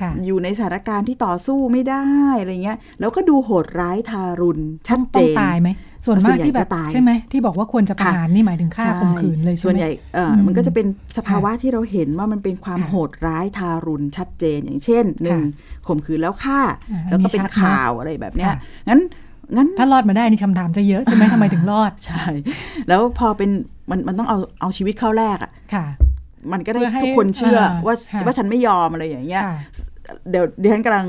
[0.00, 2.06] ค่ะอยู่ในสถานการณ์ที่ต่อสู้ไม่ได้
[2.40, 5.68] อะไรเงี้ย แล้วก็ดูโหดร้ายทารุณชัดเจต้องนตายไหม
[6.06, 10.86] ส่วนส่มาวนกใหญ่ที่แบบก็ตายใช่ไหมที่บอกว่าควรจะประหารนี่หมายถึงฆ่าข่มขืนเลยใช่ไหมส่วนใหญ่เอ่ออมมันก็จะเป็น
[11.16, 15.40] สภาวะที่เราเห็นว่ามันเป็นความค่ะโหดร้ายทารุณชัดเจนอย่างเช่นหนึ่ง
[15.86, 16.60] ข่มขืนแล้วฆ่า
[16.92, 18.56] อ่าแล้วก็เป็นอันนี้ชัดนะข่าวอะไรแบบเนี้ยค่ะ
[18.88, 19.00] งั้น
[19.56, 22.24] งั้นถ้ารอดมาได้นี่คำถามจะเยอะใช่ไหมทำไมถึงรอดใช่
[22.88, 23.50] แล้วพอเป็น
[23.90, 25.86] มันมันต้องเอาเอาชีวิตเข้าแรกอะค่ะ
[26.52, 29.56] มันก็ได้เพื่อให้ทุกคนเชื่ออาว่าค่ะว่าฉันไม่ยอมอะไรอย่างเงี้ยค่ะ
[30.30, 31.06] เดี๋ยวดิฉันกำลัง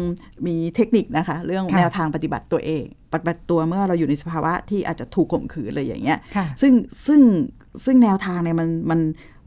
[0.48, 2.84] มีเทคนิคนะคะ เรื่องค่ะแนวทางปฏิบัติตัวเอง
[3.14, 6.74] ปฏิบัติตัวเมื่อเราอยู่ในสภาวะที่อาจจะถูกข่มขืนอะไรอย่างเงี้ยค่ะซึ่ง
[7.08, 7.22] ซึ่ง
[7.86, 9.00] ซึ่งแนวทางเนี่ยมันมัน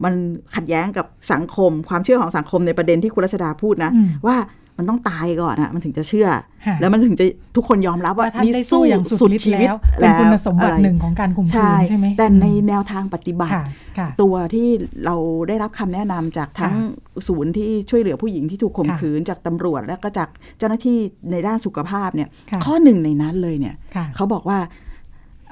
[0.03, 0.13] มัน
[0.55, 4.37] ขัดแย้งกับสังคม ความเชื่อของสังคมในประเด็นที่คุณรัชดาพูดนะอืมว่า
[4.77, 6.27] มันต้องตายก่อนอะมันถึงจะเชื่อ
[6.65, 7.25] ค่ะแล้วมันถึงจะ
[7.55, 13.65] ทุกคนยอมรับว่าว่าท่านนี่ได้สู้อย่างสุดฤทธิ์ชีวิตแล้วเป็นคุณสมบัติอะไรหนึ่งของการข่มขืใช่นใช่ไหมแต่ในอืมแนวทางปฏิบัติค่ะ
[13.97, 14.67] ค่ะตัวที่
[15.05, 15.15] เรา
[15.47, 20.97] ได้รับคำแนะนำจากทั้งค่ศูนย์ที่ช่วยเหลือผู้หญิงที่ถูกข่มค่ะขืนจากตำรวจ แล้วก็จากเจ้าหน้าที่
[21.31, 24.59] ในด้านสุขภาพเนี่ยค่ะข้อหนึ่งในนั้นเลยเนี่ยค่ะเขาบอกว่า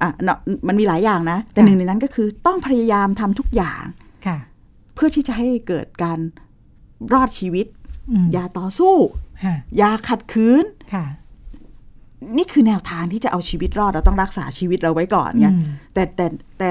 [0.01, 3.83] อะเนาะมันมีหลายอย่างนะ แต่ค่ะหนึ่งในนั้นก็คือต้องพยายามทำทุกอย่าง
[4.27, 4.37] ค่ะ
[4.95, 6.19] เพื่อที่จะให้เกิดการ
[7.13, 7.65] รอดชีวิต
[8.11, 8.95] อืมอย่าต่อสู้
[9.43, 11.05] ค่ะอย่าขัดขืนค่ะ
[12.37, 16.25] นี่คือแนวทางที่จะเอาชีวิตรอดเราต้องรักษาชีวิตเราไว้ก่อนไงอืมแต่แต่
[16.59, 16.69] แต่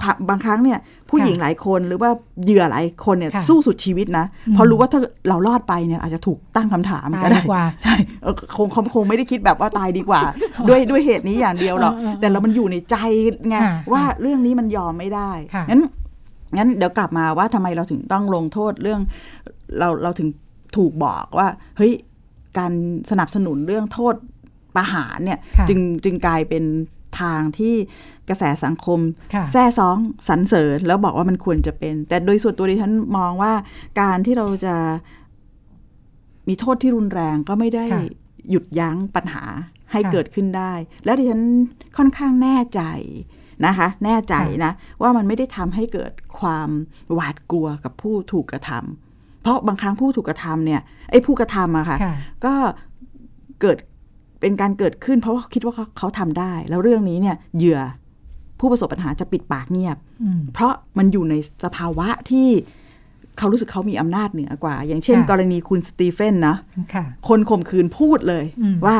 [0.00, 2.10] ความบางครั้งเนี่ยผู้ค่ะหญิงหลายคนหรือว่า
[2.44, 10.20] เหยื่อหลายคนเนี่ยค่ะสู้สุดชีวิตนะอืมเพราะรู้ว่าถ้าเรารอดไปเนี่ยอาจจะถูกตั้งคำถามตายก็ได้ดีกว่าใช่เออคงคงคงไม่ได้คิดแบบว่าตายดีกว่า
[10.68, 12.96] ด้วยด้วยเหตุนี้อย่างเดียวหรอกเออเออแต่เรามันอยู่ในใจ
[13.48, 15.80] ไงค่ะว่าเรื่องนี้มันยอมไม่ได้ค่ะงั้น
[16.56, 19.00] งั้นเดี๋ยวกลับมาว่าทำไมเราถึงต้องลงโทษเรื่อง
[19.78, 20.28] เราเราถึง
[20.76, 21.92] ถูกบอกว่าเฮ้ย
[22.58, 22.72] การ
[23.10, 24.14] สนับสนุนเรื่องโทษ
[24.76, 26.64] ประหารเนี่ยค่ะจึงจึงกลายเป็น
[27.20, 27.74] ทางที่
[28.28, 29.00] กระแสสังคม
[29.34, 29.96] ค่ะแซ่ซ้อง
[30.28, 33.52] สรรเสริญแล้วบอกว่ามันควรจะเป็น แต่โดยส่วนตัวดิฉันมองว่า
[34.00, 34.74] การที่เราจะ
[36.48, 38.02] มีโทษที่รุนแรงก็ไม่ได้ค่ะ
[38.50, 39.44] หยุดยั้งปัญหา
[39.92, 40.72] ให้ค่ะเกิดขึ้นได้
[41.04, 41.42] แล้วดิฉัน
[41.96, 42.82] ค่อนข้างแน่ใจ
[43.66, 46.70] นะคะ แน่ใจนะ ว่ามันไม่ได้ทำให้เกิดความ
[47.14, 49.07] หวาดกลัวกับผู้ถูกกระทำเพ
[49.48, 50.80] ราะบางครั้งผู้ถูกกระทำเนี่ย
[51.10, 52.54] ไอ้ผู้กระทำอะค่ะค่ะก็
[53.60, 53.76] เกิด
[54.40, 57.80] เป็นการเกิดขึ้นเพราะว่าคิดว่าเขาเขาทำได้ แล้วเรื่องนี้เนี่ยเหยื่อ
[58.60, 61.34] ผู้ประสบปัญหาจะปิดปากเงียบอืมเพราะมันอยู่ใน
[61.64, 62.48] สภาวะที่
[63.38, 66.56] เขารู้สึกเขามีอำนาจเหนือกว่า อย่างเช่นค่ะกรณีคุณสตีเฟนนะ
[66.94, 68.96] ค่ะคนข่มขืนพูดเลยอืมว่า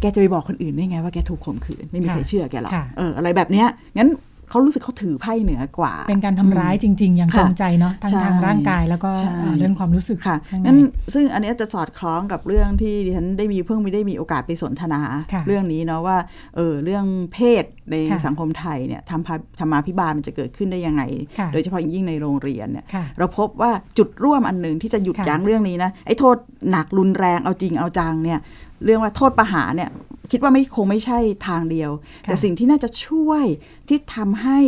[0.00, 3.66] แกจะไปบอกคนอื่นได้ไงว่าแกถูกข่มขืน ไม่มีค่ะใครเชื่อแกหรอกค่ะเอออะไรแบบเนี้ย
[3.98, 4.08] งั้น
[4.50, 10.78] เขารู้สึกเขาถือไพ่เหนือกว่า เป็นการทำร้ายจริง ๆ อย่างค่ะตรงใจเนาะทั้งใช่ทางร่างกายแล้วก็ใช่เอ่อเรื่องความรู้สึกค่ะข้างในนั้น
[11.14, 15.00] ซึ่งอันเนี้ยจะสอดคล้องกับเรื่องที่ดิฉันได้มีเพิ่งไม่ได้มีโอกาสไปสนทนา
[15.32, 16.16] ค่ะเรื่องนี้เนาะว่า
[16.56, 21.02] เออเรื่องเพศในค่ะสังคมไทยเนี่ยทำพาธรรมาภิบาลมันจะเกิดขึ้นได้ยังไง
[21.38, 26.36] ค่ะโดยเฉพาะอย่างยิ่งในโรงเรียนเนี่ยค่ะเราพบว่าจุดร่วมอันหนึ่งที่จะหยุดค่ะยั้งเรื่องนี้นะไอ้โทษ
[26.70, 28.38] หนักรุนแรงเอาจริงเอาจังเนี่ย
[28.84, 29.90] เรื่องว่าโทษประหารเนี่ย
[30.30, 31.90] คิดว่าไม่คงไม่ใช่ทางเดียว
[32.22, 33.44] แต่สิ่งที่น่าจะช่วย
[33.88, 34.58] ที่ทำให้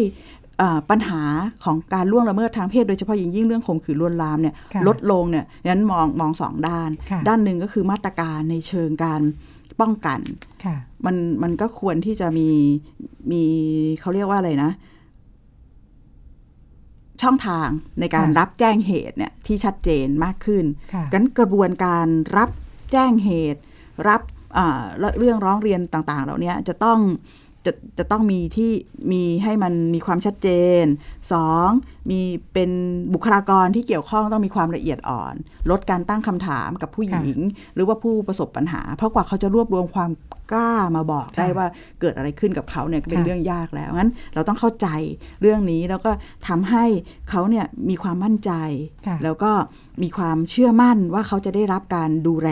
[0.58, 1.22] เอ่อปัญหา
[1.64, 9.20] ของการล่วงละเมิดทางเพศโดยเฉพาะอย่างยิ่งเรื่องข่มขืนลวนลามเนี่ยค่ะลดลงเนี่ยนั้นมองมองสองด้านค่ะด้านหนึ่งก็คือมาตรการในเชิงการ
[9.80, 10.20] ป้องกัน
[10.64, 12.50] ค่ะมันมันก็ควรที่จะมี
[13.32, 13.42] มี
[14.00, 14.70] เขาเรียกว่าอะไรนะ
[17.22, 17.68] ช่องทาง
[18.00, 22.06] ในการค่ะรับแจ้งเหตุเนี่ยที่ชัดเจนมากขึ้นค่ะกันกระบวนการ
[22.36, 22.50] รับ
[22.92, 23.60] แจ้งเหตุ
[24.08, 24.20] รับ
[24.56, 24.82] อ่า
[25.18, 27.00] เรื่องร้องเรียนต่างๆ เหล่านี้จะต้อง
[27.66, 28.72] จะจะต้องมีที่
[29.12, 30.48] มีให้มันมีความชัดเจ
[30.82, 30.84] น
[31.32, 31.68] สอง
[32.10, 32.20] มี
[32.54, 32.70] เป็น
[33.14, 35.34] บุคลากรที่เกี่ยวข้องต้องมีความละเอียดอ่อน
[35.70, 37.38] ลดการตั้งคำถามกับผู้หญิง
[37.74, 40.10] หรือว่าผู้ประสบปัญหา เพราะกว่าเขาจะรวบรวมความ
[40.52, 41.66] กล้ามาบอกได้ค่ะว่า
[42.00, 44.88] เกิดอะไรขึ้นกับเขาเนี่ยก็เป็นค่ะเรื่องยากแล้วงั้นเราต้องเข้าใจ
[45.40, 46.10] เรื่องนี้แล้วก็
[46.48, 46.84] ทำให้
[47.30, 48.52] เขาเนี่ยมีความมั่นใจ
[49.06, 49.52] ค่ะแล้วก็
[50.02, 52.50] มีความเชื่อมั่นว่าเขาจะได้รับการดูแล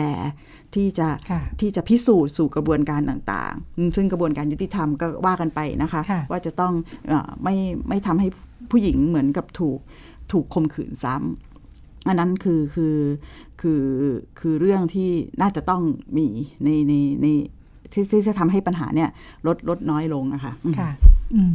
[0.75, 6.73] ที่จะค่ะที่จะพิสูจน์สู่กระบวนการต่างๆอืมซึ่งกระบวนการยุติธรรมก็ว่ากันไปนะคะค่ะว่าจะต้อง
[7.07, 7.55] เออไม่
[7.89, 8.27] ไม่ทำให้
[8.71, 9.79] ผู้หญิงเหมือนกับถูก
[10.31, 12.95] ถูกข่มขืนซ้ำอันนั้นคือคือ
[13.61, 13.83] คือ
[14.39, 15.09] คือเรื่องที่
[15.41, 15.81] น่าจะต้อง
[16.17, 16.27] มี
[16.63, 17.27] ในในใน
[17.93, 19.09] ที่ที่จะทำให้ปัญหาเนี่ย
[19.47, 20.89] ลดลดน้อยลงนะคะอืมค่ะ
[21.35, 21.53] อืม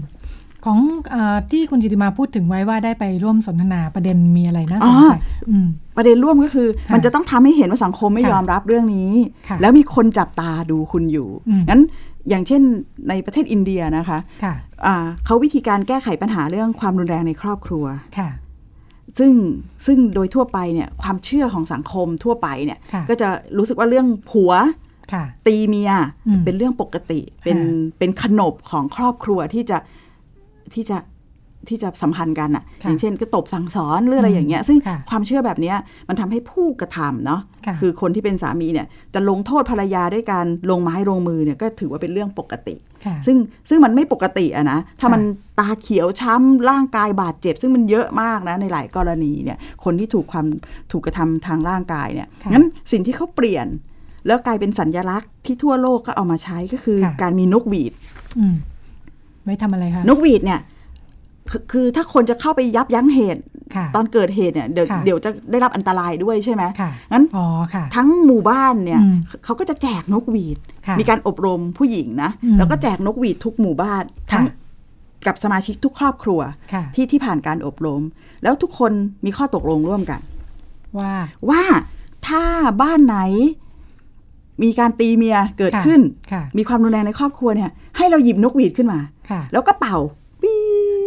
[0.67, 0.79] ของ
[1.15, 9.13] อาที่คุณจิติมาพูดถึงไว้ว่าได้ไปร่วมสนทนาประเด็นมีอะไรน่าสนใจอ๋ออืมประเด็นร่วมก็คือค่ะมันจะต้องทำให้เห็นว่าสังคมไม่ค่ะยอมรับเรื่องนี้
[9.49, 11.81] ค่ะแล้วมีคนจับตาดูคุณอยู่อืมงั้น
[12.29, 12.63] อย่างเช่น
[13.09, 14.55] ในประเทศอินเดียนะคะค่ะ
[14.87, 17.85] อ่าเขาวิธีการแก้ไขปัญหาเรื่องความรุนแรงในครอบครัว
[18.19, 18.31] ค่ะ
[19.19, 19.33] ซึ่ง
[19.87, 24.53] ซึ่งโดยทั่วไปเนี่ยความเชื่อของสังคมทั่วไปเนี่ยค่ะก็จะรู้สึกว่าเรื่องผัว
[25.13, 25.93] ค่ะตีเมีย
[26.27, 29.79] อืมเป็นเรื่องปกติเป็นค่ะเป็นขนบของครอบครัวที่จะ
[30.75, 30.99] ที่จะ
[31.69, 35.77] ที่จะสัมพันธ์กันอะค่ะ อย่างเช่นก็ตบสั่งสอนหรืออะไรอย่างเงี้ย ซึ่งค่ะความเชื่อแบบเนี้ย
[36.09, 43.37] มันทำให้ผู้กระทำเนาะค่ะคือคนที่เป็นสามีเนี่ยจะลงโทษภรรยาด้วยการลงไม้ลงมือเนี่ยก็ถือว่าเป็นเรื่องปกติค่ะซึ่ง
[43.69, 45.23] ซึ่งมันไม่ปกติอะนะถ้าค่ะมัน
[45.59, 50.47] ตาเขียวช้ำร่างกายบาดเจ็บ ซึ่งมันเยอะมากนะในหลายกรณีเนี่ยคนที่ถูกความ
[50.93, 53.67] ถูกกระทำทางร่างกายเนี่ยค่ะงั้นสิ่งที่เขาเปลี่ยน
[54.27, 57.93] แล้วกลายเป็นสัญญลักษณ์ที่ทั่วโลกก็เอามาใช้ก็คือค่ะการมีนกหวีด
[58.39, 58.55] อืม
[59.47, 60.61] ไว้ทำอะไรคะนกหวีดเนี่ย
[61.51, 63.43] คือคือถ้าคนจะเข้าไปยับยั้งเหตุ
[63.75, 74.55] ค่ะตอนเกิดเหตุเนี่ยเดี๋ยวค่ะเดี๋ยวจะได้รับอันตรายด้วยใช่ไหมค่ะงั้นอ๋อค่ะทั้งหมู่บ้านเนี่ยอืมเขาก็จะแจกนกหวีดค่ะมีการอบรมผู้หญิงนะอืมแล้วก็แจกนกหวีดทุกหมู่บ้านทั้งค่ะ
[75.27, 76.41] กับสมาชิกทุกครอบครัว
[76.73, 78.03] ค่ะที่ที่ผ่านการอบรม
[78.43, 78.93] แล้วทุกคน
[79.25, 80.21] มีข้อตกลงร่วมกัน
[80.99, 81.13] ว่า
[81.51, 81.63] ว่า
[82.29, 82.43] ถ้า
[82.83, 83.19] บ้านไหน
[84.63, 86.01] มีการตีเมียเกิดค่ะขึ้น
[86.33, 89.01] ค่ะมีความรุนแรงในครอบครัวเนี่ย ให้เราหยิบนกหวีดขึ้นมา
[89.31, 89.97] ค่ะแล้วก็เป่า
[90.43, 90.57] ปี๊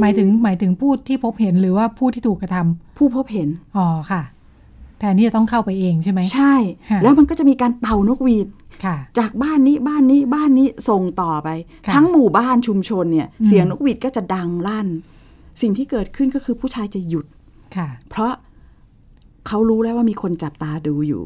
[0.02, 4.22] หมายถึงหมายถึงผู้ที่พบเห็นหรือว่าผู้ที่ถูกกระทำผู้พบเห็น อ๋อค่ะ
[5.00, 6.56] แทนที่จะต้องเข้าไปเองใช่ไหม ใช่
[6.90, 8.48] ค่ะแล้วมันก็จะมีการเป่านกหวีด
[8.86, 11.50] ค่ะจากบ้านนี้บ้านนี้บ้านนี้ส่งต่อไป
[11.86, 14.88] ค่ะทั้งหมู่บ้านชุมชนเนี่ยอืมเสียงนกหวีดก็จะดังลั่น
[15.62, 17.26] สิ่งที่เกิดขึ้นก็คือผู้ชายจะหยุด
[17.76, 18.34] ค่ะ เพราะ
[19.48, 21.24] เขารู้แล้วว่ามีคนจับตาดูอยู่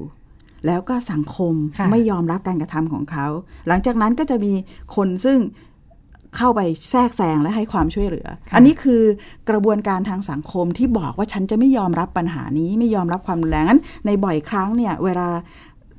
[0.67, 3.27] แล้วก็สังคมค่ะไม่ยอมรับการกระทำของเขา
[3.67, 4.53] หลังจากนั้นก็จะมี
[4.95, 5.39] คนซึ่ง
[6.37, 6.61] เข้าไป
[6.91, 9.01] แทรกแซงและให้ความช่วยเหลือค่ะอันนี้คือ
[9.49, 15.27] กระบวนการทางสังคมที่บอกว่าฉันจะไม่ยอมรับปัญหานี้ไม่ยอมรับความรุนแรงนั้นในบ่อยครั้งเนี่ยเวลา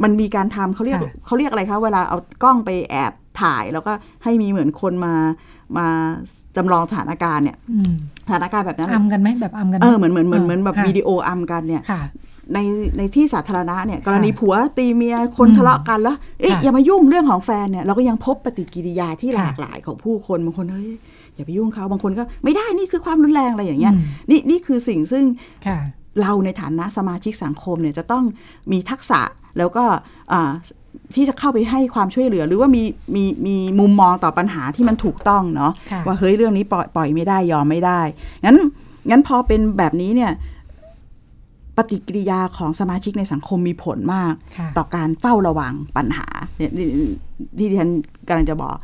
[0.03, 3.13] มันมีการทำเขาเรียกค่ะเขาเรียกอะไรคะเวลาเอากล้องไปแอบ
[3.43, 3.93] ถ่ายแล้วก็
[4.25, 5.15] ให้มีเหมือนคนมา
[5.79, 5.87] มา
[6.57, 7.93] จำลองสถานการณ์เนี่ยอืม
[8.27, 12.03] สถานการณ์แบบนั้นอำกันไหมแบบอำกันไหมเออเหมือนเหมือนเหมือนเหมือนแบบค่ะวิดีโออัมกันเนี่ยค่ะ
[12.53, 12.59] ใน
[12.99, 20.91] ในที่สาธารณะเนี่ยกรณีค่ะผัวตีเมียคนอืมทะเลาะกันแล้วเอ๊ะค่ะอย่ามายุ่งเรื่องของแฟนเนี่ยเราก็ยังพบปฏิกิริยาที่ค่ะหลากหลายของผู้คนบางคนเฮ้ย
[21.35, 25.25] อย่าไปยุ่งเขาบางคนก็ไม่ได้นี่คือความรุนแรงอะไรอย่างเงี้ยอืมนี่นี่คือสิ่งซึ่ง
[25.67, 25.79] ค่ะ
[26.23, 28.25] เราในฐานะสมาชิกสังคมเนี่ยจะต้อง
[28.73, 29.21] มีทักษะ
[29.59, 29.85] แล้วก็
[30.33, 30.53] อ่า
[31.15, 32.83] ที่จะเข้าไปให้ความช่วยเหลือ หรือว่ามี
[33.15, 38.01] มีมีมุมมองต่อปัญหาที่มันถูกต้องเนาะค่ะว่าเฮ้ยเรื่องนี้ปล่อยปล่อยไม่ได้ยอมไม่ได้
[38.45, 38.57] งั้น
[39.11, 40.33] งั้นพอเป็นแบบนี้เนี่ย
[41.77, 46.27] ปฏิกิริยาของสมาชิกในสังคมมีผลมากค่ะต่อการเฝ้าระวังปัญหา
[46.59, 46.87] เนี่ยที่
[47.59, 47.91] ที่ดิฉัน
[48.29, 48.75] กำลังจะบอก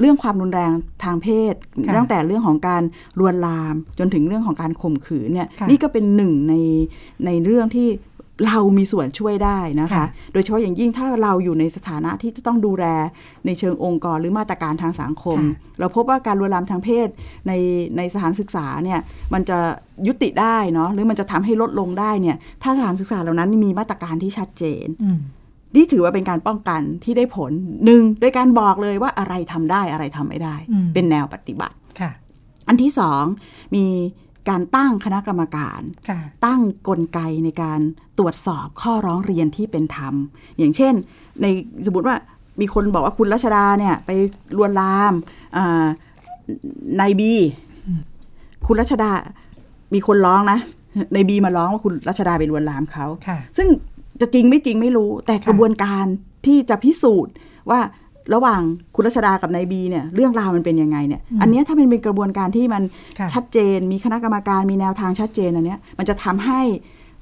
[0.00, 0.72] เรื่องความรุนแรง
[1.04, 1.54] ทางเพศ
[1.86, 2.82] ค่ะตั้งแต่เรื่องของการ
[3.18, 6.54] ลวนลามจนถึงเรื่องของการข่มขืนเนี่ยค่ะนี่ก็เป็นหนึ่งใน
[7.26, 7.88] ในเรื่องที่
[8.46, 12.84] เรามีส่วนช่วยได้นะคะค่ะโดยเฉพาะอย่างยิ่งถ้าเราอยู่ในสถานะที่จะต้องดูแล
[13.46, 17.08] ในเชิงองค์กรหรือมาตรการทางสังคมค่ะเราพบว่าการลวนลามทางเพศ
[17.48, 17.52] ใน
[17.96, 19.00] ในสถานศึกษาเนี่ย
[19.34, 19.58] มันจะ
[20.06, 25.18] ยุติได้เนาะหรือมันจะทำให้ลดลงได้เนี่ยถ้าสถานศึกษาเหล่านั้นมีมาตรการที่ชัดเจนอืม
[25.76, 27.52] นี่ถือว่าเป็นการป้องกันที่ได้ผล
[27.84, 32.10] หนึ่งโดยการบอกเลยว่าอะไรทำได้อะไรทำไม่ได้อืมเป็นแนวปฏิบัติค่ะ
[32.68, 33.24] อันที่สอง
[33.74, 33.84] มี
[34.48, 37.80] การตั้งคณะกรรมการค่ะตั้งกลไกในการ
[38.18, 40.14] ตรวจสอบข้อร้องเรียนที่เป็นธรรม
[40.58, 40.94] อย่างเช่น
[41.42, 41.46] ใน
[41.86, 42.16] สมมติว่า
[42.60, 44.10] มีคนบอกว่าคุณรัชดาเนี่ยไป
[44.56, 45.12] ลวนลาม
[45.56, 45.84] อ่า
[47.00, 47.32] นายบี
[48.66, 49.10] คุณรัชดา
[49.94, 50.58] มีคนร้องนะ
[51.14, 53.68] นายบีมาร้องว่าคุณรัชดาไปลวนลามเขาค่ะซึ่ง
[54.20, 56.04] จะจริงไม่จริงไม่รู้ แต่ค่ะกระบวนการ
[56.46, 57.34] ที่จะพิสูจน์
[57.70, 57.80] ว่า
[58.34, 58.60] ระหว่าง
[58.94, 62.82] คุณรัชดากับนายบีเนี่ยเรื่องราวมันเป็นยังไงเนี่ยอันเนี้ยถ้าเป็นเป็นกระบวนการที่มัน
[63.18, 66.60] ค่ะชัดเจน มีคณะกรรมการมีแนวทางชัดเจนอันเนี้ยมันจะทำให้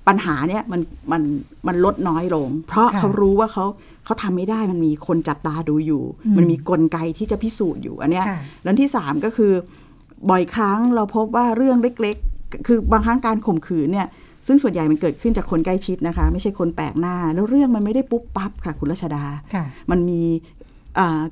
[0.09, 0.80] ปัญหาเนี่ยมัน
[1.12, 1.22] มัน
[1.66, 3.64] มันลดน้อยลง เพราะค่ะเขารู้ว่าเขา
[4.05, 9.53] เขาทำไม่ได้มันมีคนจับตาดูอยู่อืมมันมีกลไกที่จะพิสูจน์อยู่อันเนี้ยค่ะแล้วที่สามก็คือ
[10.30, 14.09] บ่อยครั้งเราพบว่าเรื่องเล็กๆ คือบางครั้งการข่มขืนเนี่ย
[14.46, 19.24] ซึ่งส่วนใหญ่มันเกิดขึ้นจากคนใกล้ชิดนะคะ ไม่ใช่คนแปลกหน้า แล้วเรื่องมันไม่ได้ปุ๊บปั๊บค่ะ คุณรัชดา
[19.55, 20.59] ค่ะมันมีอ่า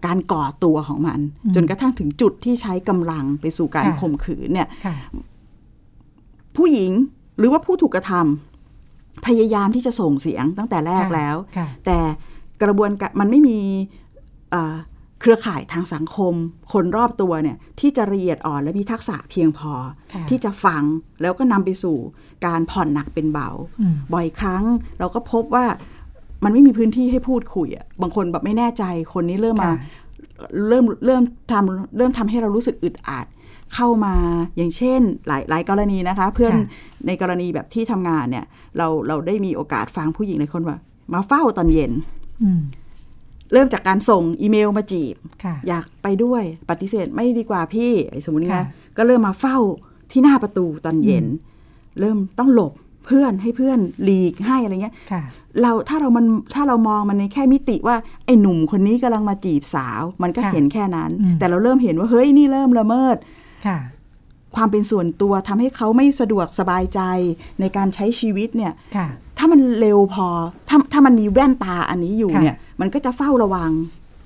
[0.07, 4.95] การก่อตัวของมันอืมจนกระทั่งถึงจุดที่ใช้กำลังไปสู่การค่ะข่มขืนเนี่ยค่ะ
[6.57, 6.91] ผู้หญิง
[7.39, 11.99] หรือว่าผู้ถูกกระทำพยายามที่จะส่งเสียงตั้งแต่แรกค่ะแล้วค่ะแต่
[12.63, 13.59] กระบวนการมันไม่มี
[14.55, 14.75] อ่า
[15.21, 16.35] เครือข่ายทางสังคม
[16.73, 19.73] คนรอบตัวเนี่ยที่จะละเอียดอ่อนและมีทักษะเพียงพอ
[20.13, 20.83] ค่ะที่จะฟัง
[21.23, 21.97] แล้วก็นำไปสู่
[22.47, 23.49] การผ่อนหนักเป็นเบา
[23.81, 24.65] อืมบ่อยครั้ง
[24.99, 25.67] เราก็พบว่า
[26.45, 28.84] มันไม่มีพื้นที่ให้พูดคุยอะบางคนแบบไม่แน่ใจ
[29.14, 29.78] คนนี้เริ่มมาค่ะ
[30.68, 31.22] เริ่มเริ่ม
[31.53, 33.26] ทำเริ่มทำให้เรารู้สึกอึดอัด
[33.74, 34.14] เข้ามา
[34.57, 36.66] อย่างเช่นหลายหลายกรณีนะคะ เพื่อนค่ะ
[37.07, 38.45] ในกรณีแบบที่ทำงานเนี่ย
[38.76, 40.76] เราเราได้มีโอกาสฟังผู้หญิงหลายคนว่า
[41.12, 41.93] มาเฝ้าตอนเย็น
[42.43, 42.61] อืม
[43.53, 48.66] เริ่มจากการส่งอีเมลมาจีบค่ะอยากไปด้วยปฏิเสธไม่ดีกว่าพี่ไอ้สมมติค่ะนะ
[48.97, 49.57] ก็เริ่มมาเฝ้า
[50.11, 51.26] ที่หน้าประตูตอนเย็น
[52.01, 52.72] เริ่มต้องหลบ
[53.07, 55.22] เพื่อนให้เพื่อนหลีกให้อะไรเงี้ยค่ะ
[55.62, 57.96] เราถ้าเรามันถ้าเรามองมันในแค่มิติว่า
[58.26, 63.16] ไอ้หนุ่มคนนี้กำลังมาจีบสาว มันก็ค่ะเห็นแค่นั้นอืมแต่เราเริ่มเห็นว่าเฮ้ยนี่เริ่มละเมิด
[63.66, 63.78] ค่ะ
[64.57, 67.01] ความเป็นส่วนตัวทำให้เขาไม่สะดวกสบายใจ
[67.61, 70.28] ในการใช้ชีวิตเนี่ยค่ะถ้ามันเร็วพอ
[70.68, 73.70] ถ้าถ้ามันมีแว่นตาอันนี้อยู่ค่ะเนี่ย มันก็จะเฝ้าระวัง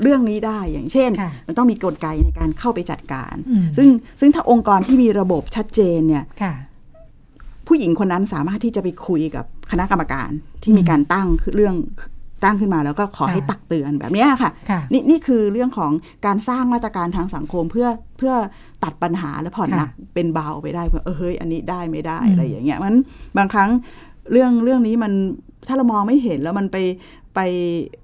[0.02, 3.88] เรื่องนี้ได้อย่างเช่นค่ะมันต้องมีกลไกในการเข้าไปจัดการอืมซึ่ง
[4.20, 6.52] ซึ่งถ้าองค์กรที่มีระบบชัดเจนเนี่ยค่ะ
[7.72, 10.30] ผู้หญิงคนนั้นสามารถที่จะไปคุยกับคณะกรรมการ
[10.62, 11.74] ที่อืมมีการตั้งเรื่อง
[12.44, 15.92] ตั้งขึ้นมาแล้วก็ขอค่ะให้ตักเตือนแบบเนี้ยค่ะค่ะนี่นี่คือเรื่องของ
[16.26, 18.34] การสร้างมาตรการทางสังคมเพื่อเพื่อ
[18.84, 22.94] ตัดปัญหาและผ่อนค่ะหนักเป็นเบาไปได้เออเฮ้ยอันนี้ได้ไม่ได้อืมอะไรอย่างเงี้ยมัน
[23.36, 23.70] บางครั้ง
[24.32, 25.12] เรื่องเรื่องนี้มัน
[25.68, 26.76] ถ้าเรามองไม่เห็นแล้วมันไป
[27.34, 27.40] ไป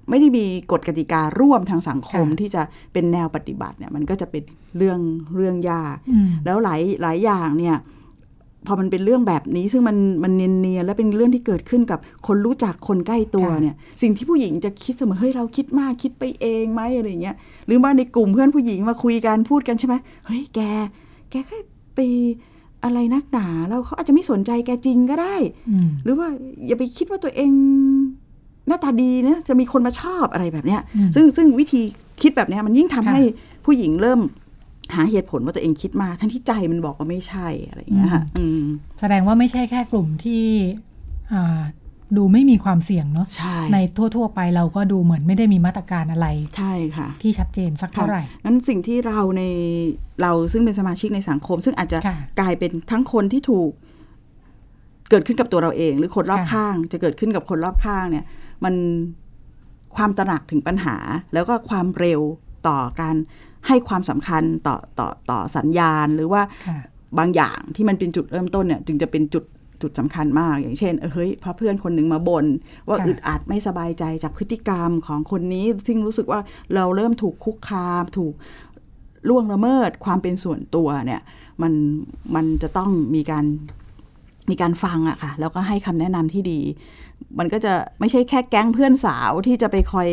[0.09, 2.61] ไม่ได้มีกฎกติการ่วมทางสังคมที่จะ
[2.93, 4.43] เป็นแนวปฏิบัติเนี่ยมันก็จะเป็น
[4.77, 4.99] เรื่อง
[5.35, 7.77] เรื่องยากอืมแล้วหลายหลายอย่างเนี่ย
[8.67, 17.35] พอมันเป็นเรื่องแบบนี้ซึ่งมันมันเนียนๆและเป็นเรื่องที่เกิดขึ้นกับคนรู้จักคนใกล้ตัวค่ะเนี่ย สิ่งที่ผู้หญิงจะคิดเสมอเฮ้ยเราคิดมากคิดไปเองไหมอะไรอย่างเงี้ย
[17.67, 19.95] หรือว่าในกลุ่มเพื่อนผู้หญิงมาคุยกันพูดกันใช่ไหม
[20.25, 20.59] เฮ้ยแก
[21.29, 21.59] แกแค่
[21.95, 21.99] ไป
[22.83, 25.35] อะไรนักหนาแล้วเขาอาจจะไม่สนใจแกจริงก็ได้
[25.69, 26.27] อืมหรือว่า
[26.67, 27.51] อย่าไปคิดว่าตัวเอง
[28.67, 31.81] หน้าตาดีนะจะมีคนมาชอบอะไรแบบเนี้ยอืมซึ่งซึ่งวิธี
[32.21, 33.21] คิดแบบเนี้ยมันยิ่งทำค่ะให้
[33.65, 34.19] ผู้หญิงเริ่ม
[34.95, 38.63] หาเหตุผลว่าตัวเองคิดมาก ทั้งที่ใจมันบอกว่าไม่ใช่อะไรอย่างเงี้ยค่ะอืม
[38.99, 40.43] แสดงว่าไม่ใช่แค่กลุ่มที่
[41.33, 41.61] อ่า
[42.17, 43.77] ดูไม่มีความเสี่ยงเนาะใช่ใน
[44.15, 46.27] ทั่ว ๆ ไปเราก็ดูเหมือนไม่ได้มีมาตรการอะไร
[46.57, 49.43] ใช่ค่ะ ที่ชัดเจนสักเท่าไหร่งั้นสิ่งที่เราใน
[50.21, 53.71] เราซึ่งเป็นสมาชิกในสังคม ซึ่งอาจจะค่ะกลายเป็นทั้งคนที่ถูก
[55.09, 58.25] เกิดขึ้นกับตัวเราเอง หรือคนรอบค่ะข้าง จะเกิดขึ้นกับคนรอบข้างเนี่ย
[58.63, 58.73] มัน
[59.95, 60.95] ความตระหนักถึงปัญหา
[61.33, 62.21] แล้วก็ความเร็ว
[62.67, 63.15] ต่อการ
[63.69, 66.79] ให้ความสำคัญต่อต่อต่อสัญญาณ หรือว่าค่ะ
[67.17, 69.43] บางอย่างที่มันเป็นจุดเริ่มต้นเนี่ยจึงจะเป็นจุด
[69.81, 72.45] จุดสำคัญมาก อย่างเช่นเออเฮ้ยพอเพื่อนคนหนึ่งมาบน่น
[72.87, 76.39] ว่าค่ะอึดอัดไม่สบายใจจากพฤติกรรมของคนนี้ ซึ่งรู้สึกว่า
[76.75, 78.33] เราเริ่มถูกคุกคาม ถูก
[79.29, 81.21] ล่วงละเมิดความเป็นส่วนตัวเนี่ย
[81.61, 81.73] มัน
[82.35, 83.45] มันจะต้องมีการ
[84.49, 86.59] มีการฟังอะค่ะ แล้วก็ให้คำแนะนำที่ดี
[87.39, 90.09] มันก็จะไม่ใช่แค่แก๊งเพื่อนสาวที่จะไปคอย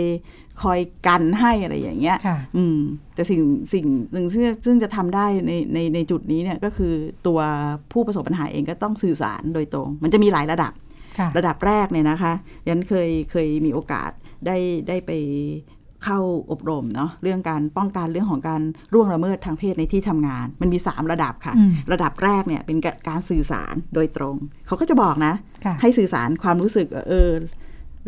[0.62, 2.78] คอยกันให้อะไรอย่างเงี้ยค่ะอืม
[3.14, 3.40] แต่สิ่ง
[3.72, 6.92] สิ่งหนึ่งซึ่งซึ่งจะทำได้ในในในจุดนี้เนี่ยก็คือ
[7.26, 7.40] ตัว
[7.92, 10.72] ผู้ประสบปัญหาเองก็ต้องสื่อสารโดยตรง มันจะมีหลายระดับ
[11.18, 12.32] ค่ะระดับแรกเนี่ยนะคะ
[12.68, 14.10] ยันเคยเคยมีโอกาส
[14.46, 14.56] ได้
[14.88, 15.10] ได้ไป
[16.04, 16.18] เข้า
[16.50, 22.78] อบรมเนาะเรื่องการป้องกันเรื่องของการร่วงละเมิดทางเพศในที่ทำงาน มันมี 3 ระดับค่ะอืมระดับแรกเนี่ยเป็น
[23.08, 24.36] การสื่อสารโดยตรง
[24.66, 25.34] เขาก็จะบอกนะ
[25.64, 27.30] ค่ะให้สื่อสารความรู้สึกว่าเออ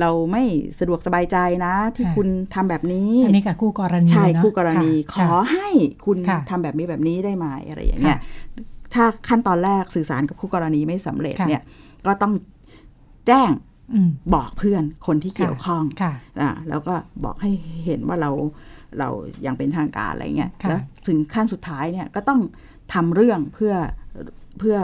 [0.00, 0.42] เราไม่
[0.78, 1.36] สะดวกสบายใจ
[1.66, 5.68] นะ ที่ค่ะคุณทำแบบนี้อันนี้กับคู่กรณีใช่เนอะคู่กรณีค่ะขอให้
[6.06, 8.20] คุณค่ะทำแบบนี้แบบนี้ได้ไหมอะไรอย่างเงี้ยค่ะ
[8.94, 11.62] ถ้าขั้นตอนแรกสื่อสารกับคู่กรณีไม่สำเร็จค่ะเนี่ย
[12.06, 12.32] ก็ต้อง
[13.26, 13.50] แจ้ง
[13.94, 16.94] อืมบอกเพื่อนคนที่เกี่ยวข้องค่ะอ่าแล้วก็
[17.24, 17.50] บอกให้
[17.86, 18.30] เห็นว่าเรา
[18.98, 19.08] เรา
[19.42, 22.40] อย่างเป็นทางการอะไรเงี้ยค่ะแล้วถึงขั้นสุดท้ายเนี่ยก็ต้อง
[22.94, 23.74] ทำเรื่องเพื่อ
[24.58, 24.76] เพื่อ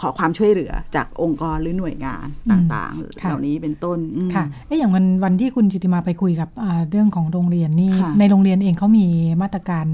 [0.00, 9.06] ขอความช่วยเหลือจากองค์กรหรือหน่วยงานต่างๆค่ะเหล่านี้เป็นต้นอืมค่ะเอ๊ะอย่างวันวันที่คุณจิติมาไปคุยกับอ่าเรื่องของโรงเรียนนี่ค่ะในโรงเรียนเองเขามี
[9.42, 9.86] มาตรการ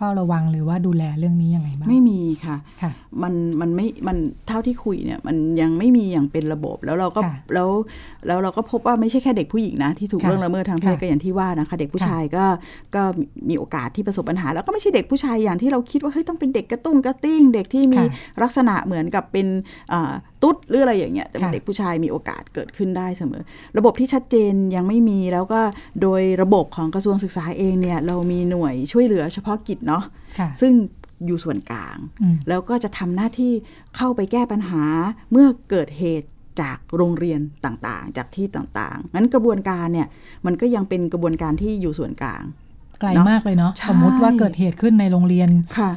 [0.00, 2.90] เฝ้าระวังหรือว่าดูแลเรื่องนี้ยังไงบ้างไม่มีค่ะค่ะ
[3.22, 4.16] มันมันไม่มัน
[4.48, 7.68] เท่าที่คุยเนี่ยมันยังไม่มีอย่างเป็นระบบแล้วเราก็ค่ะแล้ว
[8.26, 12.44] แล้วเราก็พบว่าไม่ใช่แค่เด็กผู้หญิงนะ ที่ถูกค่ะเรื่องละเมิดทางเพศค่ะก็อย่างที่ว่านะคะ เด็กผู้ค่ะชายก็
[12.94, 13.02] ก็
[13.48, 19.46] มีโอกาสที่ประสบปัญหา แล้วก็ไม่ใช่เด็กผู้ชายอย่างที่เราคิดว่าเฮ้ยต้องเป็นเด็กกระตุ้งกระติ้ง เด็กที่มีค่ะลักษณะเหมือนกับเป็น
[19.92, 20.12] อ่า
[20.42, 23.42] ตุ๊ดหรืออะไรอย่างเงี้ยแต่เป็นค่ะเด็กผู้ชายมีโอกาสเกิดขึ้นได้เสมอ
[23.78, 25.60] ระบบที่ชัดเจนยังไม่มีแล้วก็
[26.02, 30.04] โดยระบบของกระทรวงศึกษาเองเนี่ยเรามีหน่วยช่วยเหลือเฉพาะกิจเนาะ
[30.38, 30.72] ค่ะซึ่ง
[31.26, 33.52] อยู่ส่วนกลางอืมแล้วก็จะทำหน้าที่
[33.96, 34.82] เข้าไปแก้ปัญหา
[35.30, 36.28] เมื่อเกิดเหตุ
[36.60, 40.08] จากโรงเรียนต่างๆ จากที่ต่างๆ งั้นกระบวนการเนี่ย
[40.46, 42.42] มันก็ยังเป็นกระบวนการที่อยู่ส่วนกลาง
[43.00, 45.90] ไกลเนอะมากเลยเนาะใช่สมมุติว่าเกิดเหตุขึ้นในโรงเรียน ค่ะ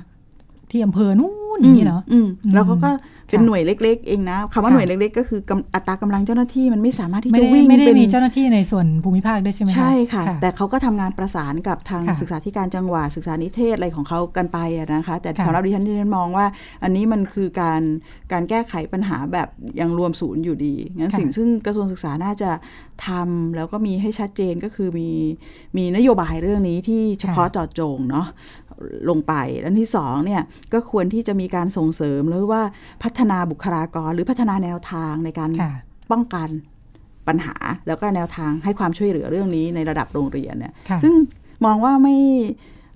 [0.70, 2.91] ที่อำเภอนู่นอย่างนี้เนาะอืมอืมแล้วเขาก็
[3.28, 16.45] เป็นค่ะหน่วยเล็ก ๆ เองนะคำว่าค่ะหน่วยเล็ก ๆ ก็คือกำอัตรากำลังเจ้าหน้าที่มันไม่สามารถที่ไม่จะได้วิ่งไม่ได้เป็นมีเจ้าหน้าที่ในส่วนภูมิภาคด้วยใช่ไหมคะใช่ค่ะ แต่แต่เขาก็ทำงานประสานกับทางค่ะศึกษาธิการจังหวัดศึกษานิเทศอะไรของเขากันไปอะนะคะ แต่ค่ะสำหรับดิฉันดิฉันมองว่า
[16.84, 17.82] อันนี้มันคือการ
[18.32, 19.47] การแก้ไขปัญหาแบบ
[19.80, 22.51] ยังรวมศูนย์อยู่ดีงั้นค่ะสิ่งซึ่งกระทรวงศึกษาน่าจะ
[23.07, 25.09] ทำแล้วก็มีให้ชัดเจนก็คือมี
[25.78, 28.28] มีนโยบายเรื่องนี้ที่เฉพาะเจาะจงเนาะ
[29.09, 30.41] ลงไปและที่สองเนี่ย
[30.74, 32.61] ก็ควรที่จะมีการส่งเสริมหรือว่า
[33.03, 35.74] พัฒนาบุคลากรหรือพัฒนาแนวทางในการค่ะ
[36.11, 36.49] ป้องกัน
[37.28, 37.55] ปัญหา
[37.88, 41.13] แล้วก็แนวทางให้ความช่วยเหลือเรื่องนี้ในระดับโรงเรียนเนี่ยค่ะซึ่ง
[41.65, 42.17] มองว่าไม่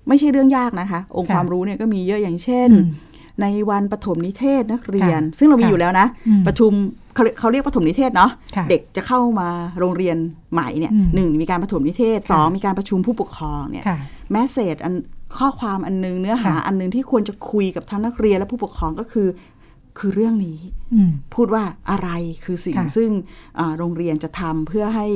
[0.08, 2.88] ไม่ใช่เรื่องยากนะคะ องค์ค่ะความรู้เนี่ยก็มีเยอะอย่างเช่นอืม
[3.42, 6.72] ในวันปฐมนิเทศนักเรียนค่ะซึ่งเรามีค่ะอยู่แล้วนะอืมประชุม
[7.14, 9.48] เขาเขาเรียกปฐมนิเทศเนาะค่ะเด็กจะเข้ามา
[9.78, 10.16] โรงเรียน
[10.52, 13.98] ใหม่เนี่ยอืมหนึ่งมีการปฐมนิเทศค่ะสองมีการประชุมผู้ปกครองเนี่ยค่ะ
[14.32, 14.94] แมสเซจอัน
[15.36, 19.28] ข้อความอันนึงเนื้อหาค่ะอันนึงที่ควรจะคุยกับทั้งนักเรียนและผู้ปกครองก็คือ
[19.98, 20.58] คือเรื่องนี้
[20.94, 22.08] อืมพูดว่าอะไร
[22.44, 23.10] คือสิ่งค่ะซึ่ง
[23.58, 25.06] อ่าโรงเรียนจะทำเพื่อให้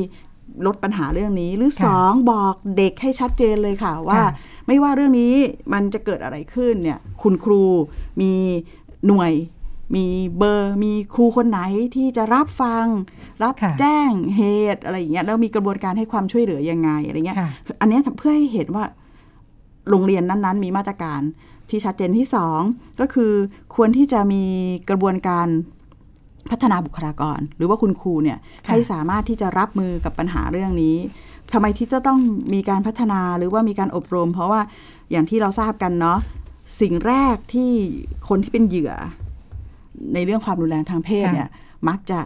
[0.66, 4.30] ลดปัญหาเรื่องนี้ หรือค่ะสองบอกเด็กให้ชัดเจนเลยค่ะว่าค่ะ
[4.66, 5.34] ไม่ว่าเรื่องนี้
[5.72, 7.62] มันจะเกิดอะไรขึ้นเนี่ย คุณครู
[8.20, 8.32] มี
[9.06, 9.32] หน่วย
[9.96, 10.06] มี
[10.38, 11.60] เบอร์มีครูคนไหน
[11.96, 12.86] ที่จะรับฟัง
[13.42, 14.42] รับค่ะแจ้งเห
[14.74, 17.48] ตุอะไรอย่างเงี้ยแล้วมีกระบวนการให้ความช่วยเหลือยังไงอะไรเงี้ยค่ะ
[17.80, 18.84] อันเนี้ยเพื่อให้เห็นว่า
[19.90, 21.20] โรงเรียนนั้นๆ มีมาตรการ
[21.70, 22.60] ที่ชัดเจนที่สอง
[23.00, 23.32] ก็คือ
[23.74, 24.44] ควรที่จะมี
[24.88, 25.48] กระบวนการ
[26.50, 30.96] พัฒนาบุคลากร หรือว่าคุณครูเนี่ยค่ะให้สามารถที่จะรับมือกับปัญหาเรื่องนี้
[31.52, 32.18] ทำไมที่จะต้อง
[32.54, 34.60] มีการพัฒนาหรือว่ามีการอบรม เพราะว่า
[35.10, 36.18] อย่างที่เราทราบกันเนาะ
[36.80, 37.72] สิ่งแรกที่
[38.28, 38.92] คนที่เป็นเหยื่อ
[40.14, 41.48] ในเรื่องความรุนแรงทางเพศค่ะเนี่ย
[41.88, 42.18] มักจะ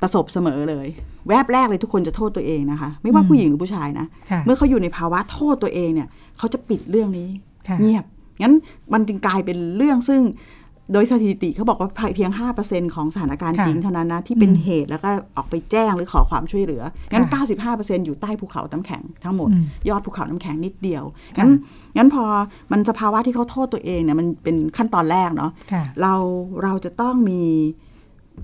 [0.00, 0.86] ประสบเสมอเลย
[1.28, 6.08] แวบแรกเลยทุกคนจะโทษตัวเองนะคะ ไม่ว่าอืมผู้หญิงหรือผู้ชายนะค่ะเมื่อเขาอยู่ในภาวะโทษตัวเองเนี่ย
[6.38, 7.28] เขาจะปิดเรื่องนี้
[7.68, 8.04] ค่ะเงียบ
[8.42, 8.54] งั้น
[8.92, 10.22] มันจึงกลายเป็นเรื่องซึ่ง
[10.92, 12.30] โดยสถิติเขาบอกว่าเพียง
[12.62, 16.82] 5%ของสถานการณ์ค่ะจริงเท่านั้นนะ ที่เป็นอืมเหตุแล้วก็ออกไปแจ้งหรือขอความช่วยเหลือ
[17.12, 21.04] งั้นค่ะ95%อยู่ใต้ภูเขาน้ำแข็งทั้งหมดอืมยอดภูเขาน้ำแข็งนิดเดียว
[21.36, 21.50] ค่ะงั้น
[21.96, 22.24] งั้นพอ
[22.72, 26.14] มันสภาวะที่เขาโทษตัวเองเนี่ยมันเป็นขั้นตอนแรกเนาะค่ะเรา
[26.62, 27.42] เราจะต้องมี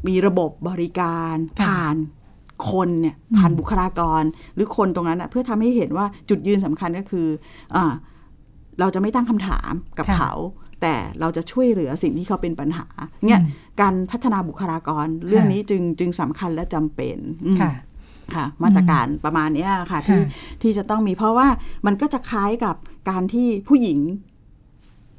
[0.09, 1.95] มีระบบบริการค่ะผ่าน
[2.71, 4.23] คนเนี่ยอืมผ่านบุคลากร
[4.55, 7.27] หรือคนตรงนั้นนะเพื่อทำให้เห็นว่าจุดยืนสำคัญก็คือ
[7.75, 7.93] อา
[8.81, 10.33] เราจะไม่ตั้งคำถามกับค่ะเขา
[10.83, 12.87] แต่เราจะช่วยเหลือสิ่งที่เขาเป็นปัญหา
[13.25, 17.73] เนี่ยอืมการพัฒนาบุคลากรเรื่องค่ะนี้จึงจึงสำคัญและจำเป็นอืมค่ะ
[18.35, 21.49] ค่ะมาตรการประมาณเนี้ยค่ะที่ค่ะที่จะต้องมีเพราะว่า
[21.87, 22.77] มันก็จะคล้ายกับ
[23.11, 23.99] การที่ผู้หญิง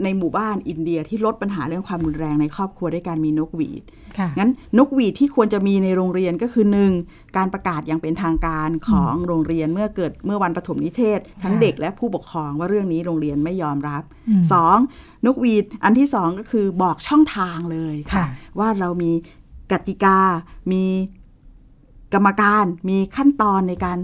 [0.04, 3.84] ในหมู่บ้านอินเดียที่ลดปัญหาเรื่องความรุนแรงในครอบครัวด้วยการมีนกหวีด
[4.18, 6.92] ค่ะงั้นนกหวีดที่ควรจะมีในโรงเรียนก็คือหนึ่ง
[7.38, 14.78] การประกาศอย่างเป็นทางการของโรงเรียนเมื่อเกิดเมื่อวันปฐมนิเทศ ทั้งค่ะเด็กและผู้ปกครองว่าเรื่องนี้โรงเรียนไม่ยอมรับอืมสอง
[15.26, 18.26] นกหวีดอันที่สองก็คือบอกช่องทางเลยค่ะค่ะ
[18.60, 19.12] ว่าเรามี
[19.72, 20.20] กติกา
[20.72, 20.84] มี
[22.14, 24.00] กรรมการมีขั้นตอนในการ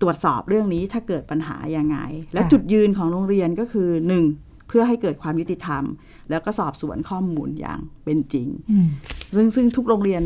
[0.00, 1.98] ตรวจสอบเรื่องนี้ถ้าเกิดปัญหายังไง
[2.32, 5.84] และค่ะจุดยืนของโรงเรียนก็คือหนึ่งเพื่อให้เกิดความยุติธรรม
[6.30, 8.88] แล้วก็สอบสวนข้อมูลอย่างเป็นจริงอืม
[9.34, 10.22] ซึ่งซึ่งทุกโรงเรียน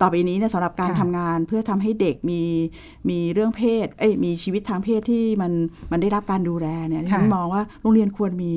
[0.00, 2.42] ต่อไปนี้เนี่ยสำหรับการค่ะทำงานเพื่อทำให้เด็กมี
[3.10, 5.52] มีเรื่องเพศ เอ้ยมีชีวิตทางเพศที่มัน
[5.90, 8.54] มันได้รับการดูแลเนี่ยค่ะฉันมองว่าโรงเรียนควรมี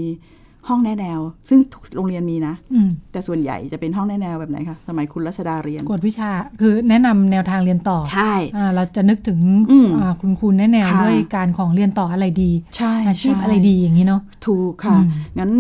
[0.70, 9.40] ห้องแนะแนว ซึ่งทุกโรงเรียนมีนะอืมแต่ส่วนใหญ่จะเป็นห้องแนะแนวแบบไหนคะสมัยคุณรัชดาเรียนกวดวิชา คือแนะนำแนวทางเรียนต่อใช่อ่าเราจะนึกถึง
[9.72, 15.10] อืมอ่าคุณครูแนะแนวค่ะด้วยการของเรียนต่ออะไรดีใช่อาชีพใอะไรดีอย่างนี้เนาะถูกค่ะอืม
[15.40, 15.52] งั้น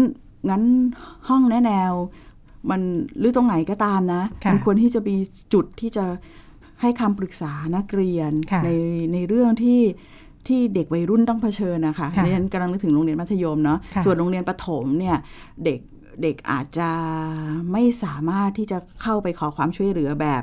[0.49, 0.63] งั้น
[1.29, 1.91] ห้องแนะแนว
[2.69, 2.81] มัน
[3.19, 5.15] หรือตรงไหนก็ตามนะค่ะมัควรที่จะมี
[5.53, 6.05] จุดที่จะ
[6.81, 8.69] ให้คำปรึกษานักเรียนค่ะใน
[9.13, 9.79] ในเรื่องที่
[10.47, 15.17] ที่เด็กวัยรุ่นต้องเผชิญนะคะค่ะนี่ฉันกำลังนึกถึงโรงเรียนมัธยมเนาะค่ะส่วนโรงเรียนประถมเนี่ย
[15.65, 15.79] เด็ก
[16.23, 16.89] เด็กอาจจะ
[17.71, 20.41] ไม่สามารถที่จะเข้าไปขอความช่วยเหลือแบบ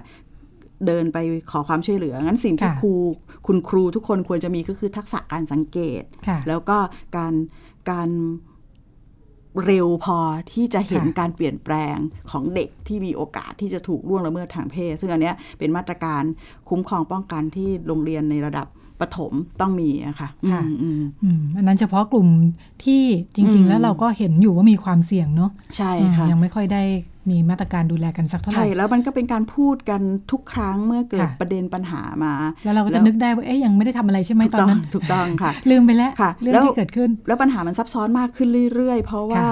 [0.86, 1.18] เดินไป
[1.50, 2.92] ขอความช่วยเหลือ งั้นสิ่งที่ค่ะครู
[3.46, 6.78] คุณครูทุกคนควรจะมีก็คือทักษะการสังเกตค่ะแล้วก็
[7.16, 7.34] การ
[7.90, 8.11] การ
[9.66, 10.18] เร็วพอ
[10.52, 11.96] ที่จะเห็นค่ะการเปลี่ยนแปลง
[12.30, 16.22] ของเด็กที่มีโอกาสที่จะถูกล่วงละเมิดทางเพศ ซึ่งอันเนี้ยเป็นมาตรการ
[16.68, 18.66] คุ้มครองป้องกันที่โรงเรียนในระดับ
[19.01, 22.28] ประถมต้องมีอะค่ะค่ะอืมอืมอืมอันนั้นเฉพาะกลุ่ม
[22.84, 23.03] ที่
[23.34, 26.82] จริงอืๆมแล้วเราก็เห็นอยู่ว่ามีความเสี่ยงเนาะใช่อืมค่ะยังไม่ค่อยได้
[27.30, 32.32] มีมาตรการดูแลกันสักเท่าไหใช่ร่แล้วมันก็เป็นการพูดกันทุกครั้งเมื่อเกิดค่ะประเด็นปัญหามา
[32.64, 39.47] แล้วเราก็แล้จะวนึกได้ว่าเอ๊ยยังไม่ได้ทำอะไรใช่ไหมถูกตอนต้องนั้นถูกต้องค่ะ ลืมไปแล้วค่ะเรื่องแล้วที่เกิดขึ้น แล้วปัญหามันซับซ้อนมากขึ้นเรื่อยๆ เพราะว่า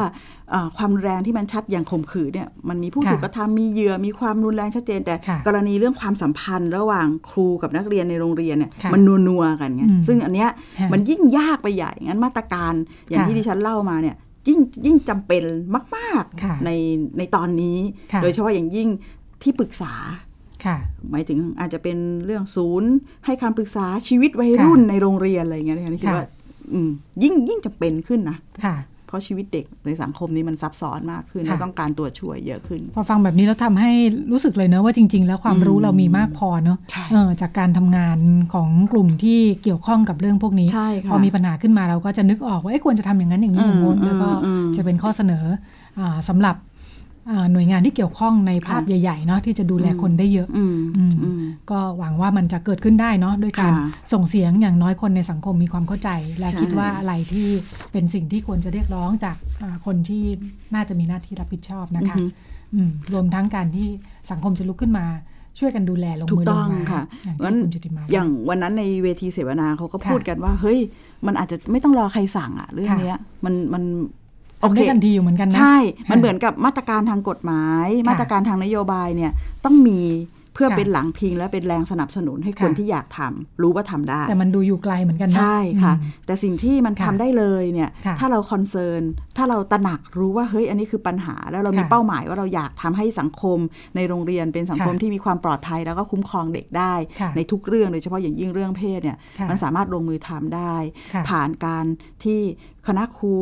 [0.53, 10.48] ค่ะเอ่อความรุนแรงที่มันชัดอย่างข่มขืนเนี่ยมันมีผู้ค่ะถูกกระทำมีเหยื่อมีความรุนแรงชัดเจน แต่ค่ะกรณีเรื่องความสัมพันธ์ระหว่างครูกับนักเรียนในโรงเรียนเนี่ยค่ะมันนัวๆกันไงอืมซึ่งอันเนี้ย
[10.80, 12.72] ค่ะมันยิ่งยากไปใหญ่งั้นมาตรการ
[13.09, 14.16] อย่างค่ะที่ดิฉันเล่ามาเนี่ย
[14.48, 15.42] ยิ่งยิ่งจำเป็น
[15.96, 16.70] มากค่ะๆใน
[17.18, 17.78] ในตอนนี้
[18.12, 18.88] ค่ะโดยเฉพาะอย่างยิ่ง
[19.42, 19.92] ที่ปรึกษา
[20.64, 20.76] ค่ะ
[21.11, 21.96] หมายถึงอาจจะเป็น
[22.26, 22.90] เรื่องศูนย์
[23.26, 26.28] ให้คำปรึกษาชีวิตวัยรุ่นในโรงเรียนอะไรอย่างเงี้ยนะคะนี่คิดค่ะว่า
[26.72, 26.90] อืม
[27.22, 28.74] ยิ่งยิ่งจะเป็นขึ้นนะค่ะ
[29.13, 33.91] เพราะชีวิตเด็กในสังคมนี้มันซับซ้อนมากขึ้นค่ะและต้องการตัวช่วยเยอะขึ้น พอฟังแบบนี้แล้วทำให้
[34.33, 38.19] รู้สึกเลยเนอะว่าจริง ๆ แล้วความรู้อืมเรามีมากพอเนอะใช่เออจากการทำงาน
[38.55, 45.45] ของกลุ่มที่เกี่ยวข้องกับเรื่องพวกนี้ใช่ค่ะพอมีปัญหาขึ้นมาเราก็จะนึกออกว่าเอ๊ะควรจะทำอย่างนั้นอย่างนี้อย่างโน้นอืมแล้วก็อืมจะเป็นข้อเสนอ
[45.99, 46.72] อาสำหรับอ่า
[47.53, 57.49] หน่วยงานที่เกี่ยวข้องในภาพค่ะใหญ่ๆเนาะที่จะดูแลคนได้เยอะอืมอืมอืมก็หวังว่ามันจะเกิดขึ้นได้เนาะด้วยการค่ะส่งเสียงอย่างน้อยคนในสังคมมีความเข้าใจ และใช่คิดว่าอะไรที่
[57.93, 60.23] เป็นสิ่งที่ควรจะเรียกร้องจากอ่าคนที่
[60.75, 63.89] น่าจะมีหน้าที่รับผิดชอบนะคะอือฮึอืมรวมทั้งการที่
[64.31, 65.07] สังคมจะลุกขึ้นมา
[65.59, 70.79] ช่วยกันดูแลลงถูมืกอลต้องงมาค่ะอย่างงั้นที่คุณจุติมาอย่างวันนั้นในเวทีเสวนาเขาก็ค่ะพูดกันว่า เฮ้ย
[71.27, 73.83] มันอาจจะไม่ต้องรอใครสั่งอะเรื่องค่ะเนี้ยมันมัน
[74.20, 74.22] โอ
[74.71, 75.77] ทำเคได้ทันทีอยู่เหมือนกันนะ ใช่
[76.11, 79.33] มันค่ะเหมือนกับมาตรการทางกฎหมายค่ะมาตรการทางนโยบายเนี่ย
[79.65, 80.01] ต้องมี
[80.55, 89.03] เพื่อค่ะเป็นหลังพิงและเป็นแรงสนับสนุนให้คนค่ะที่อยากทำรู้ว่าทำได้ แต่มันดูอยู่ไกลเหมือนกันนะใช่ค่ะอืมแต่สิ่งที่มันค่ะทำได้เลยเนี่ยค่ะถ้าเราคอนเซิร์น
[89.36, 93.59] ถ้าเราตระหนักรู้ว่าเฮ้ยอันนี้คือปัญหา แล้วเรามีค่ะเป้าหมายว่าเราอยากทำให้สังคม
[93.96, 100.74] ในโรงเรียนเป็นสังคมค่ะที่มีความปลอดภัย แล้วก็คุ้มครองเด็กได้ค่ะในทุกเรื่องโดยเฉพาะอย่างยิ่งเรื่องเพศเนี่ยค่ะมันสามารถลงมือทำได้
[101.14, 101.84] ค่ะผ่านการ
[102.24, 102.40] ที่
[102.86, 103.34] คณะครู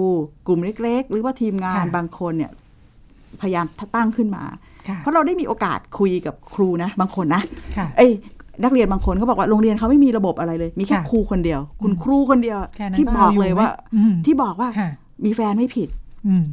[0.46, 2.52] กลุ่มเล็ก ๆ หรือว่าทีมงานค่ะบางคนเนี่ย
[3.40, 7.42] พยายามตั้งขึ้นมาค่ะ เพราะเราได้มีโอกาสคุยกับครูนะ บางคนนะ
[7.76, 8.12] ค่ะเอ้ย
[8.64, 14.90] นักเรียนบางคนเขาบอกว่าโรงเรียนเขาไม่มีระบบอะไรเลย มีแค่ค่ะครูคนเดียว คุณอืมครูคนเดียวแค่นั้นที่ก็บอกเอาอยู่เลยว่าไหมอืมที่บอกว่าค่ะ
[15.24, 15.88] มีแฟนไม่ผิด
[16.28, 16.44] อืม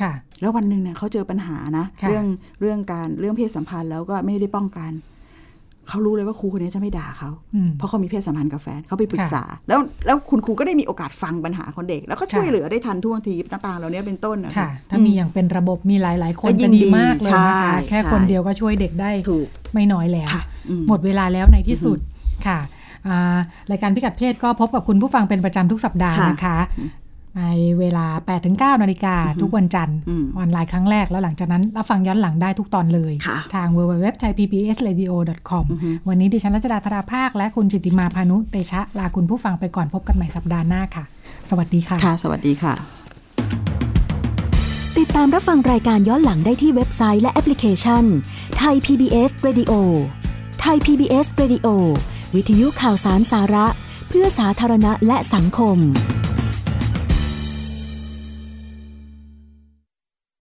[0.00, 2.24] ค่ะ แล้ววันหนึ่งเนี่ยเขาเจอปัญหานะค่ะเรื่อง
[2.60, 4.90] เรื่องการเรื่องเพศสัมพันธ์แล้วก็ไม่ได้ป้องกัน
[5.88, 21.98] เขารู้เลยว่าครูคนนี้จะไม่ด่าเขาอืมเพราะเขามีเพศสัมพันธ์กับแฟนเขาไปปรึกค่ะษา แล้วแล้วคุณครูก็ได้มีโอกาสฟังปัญหาของเด็ก แล้วก็ช่วยค่ะเหลือได้ทันท่วงทีต่างๆเหล่านี้เป็นต้นนะค่ะคะถ้ามีอย่างเป็นระบบมีหลาย ๆ คนก็ยิ่จะงดีมากเลยใช่นะคะแค่ใช่คนเดียวก็ช่วยเด็กได้ถูกไม่น้อยแล้วค่ะอืมหมดเวลาแล้วในที่สุด
[22.46, 22.58] ค่ะ
[23.08, 23.36] อ่า
[23.70, 26.58] รายการพิกัดเพศก็พบกับคุณผู้ฟังเป็นประจำทุกสัปดาห์ค่ะนะคะ
[27.38, 27.44] ใน
[27.78, 28.06] เวลา
[28.44, 41.04] 8-9นาฬิกาทุกวันจันทร์อืมออนไลน์ครั้งแรกแล้วหลังจากนั้น รับฟังย้อนหลังได้ทุกตอนเลยค่ะทาง www.thaipbsradio.com อือฮึวันนี้ดิฉันรัชดาธราภาค และคุณจิตติมาพานุเตชะ ลาคุณผู้ฟังไปก่อนพบกันใหม่สัปดาห์หน้าค่ะ
[41.50, 42.74] สวัสดีค่ะค่ะ สวัสดีค่ะ
[44.98, 48.04] ติดตามรับฟังรายการย้อนหลังได้ที่เว็บไซต์และแอปพลิเคชัน
[48.58, 49.72] ไทย PBS Radio
[50.60, 51.66] ไทย PBS Radio
[52.34, 53.66] วิทยุข่าวสารสาระ
[54.08, 55.78] เพื่อสาธารณะและสังคม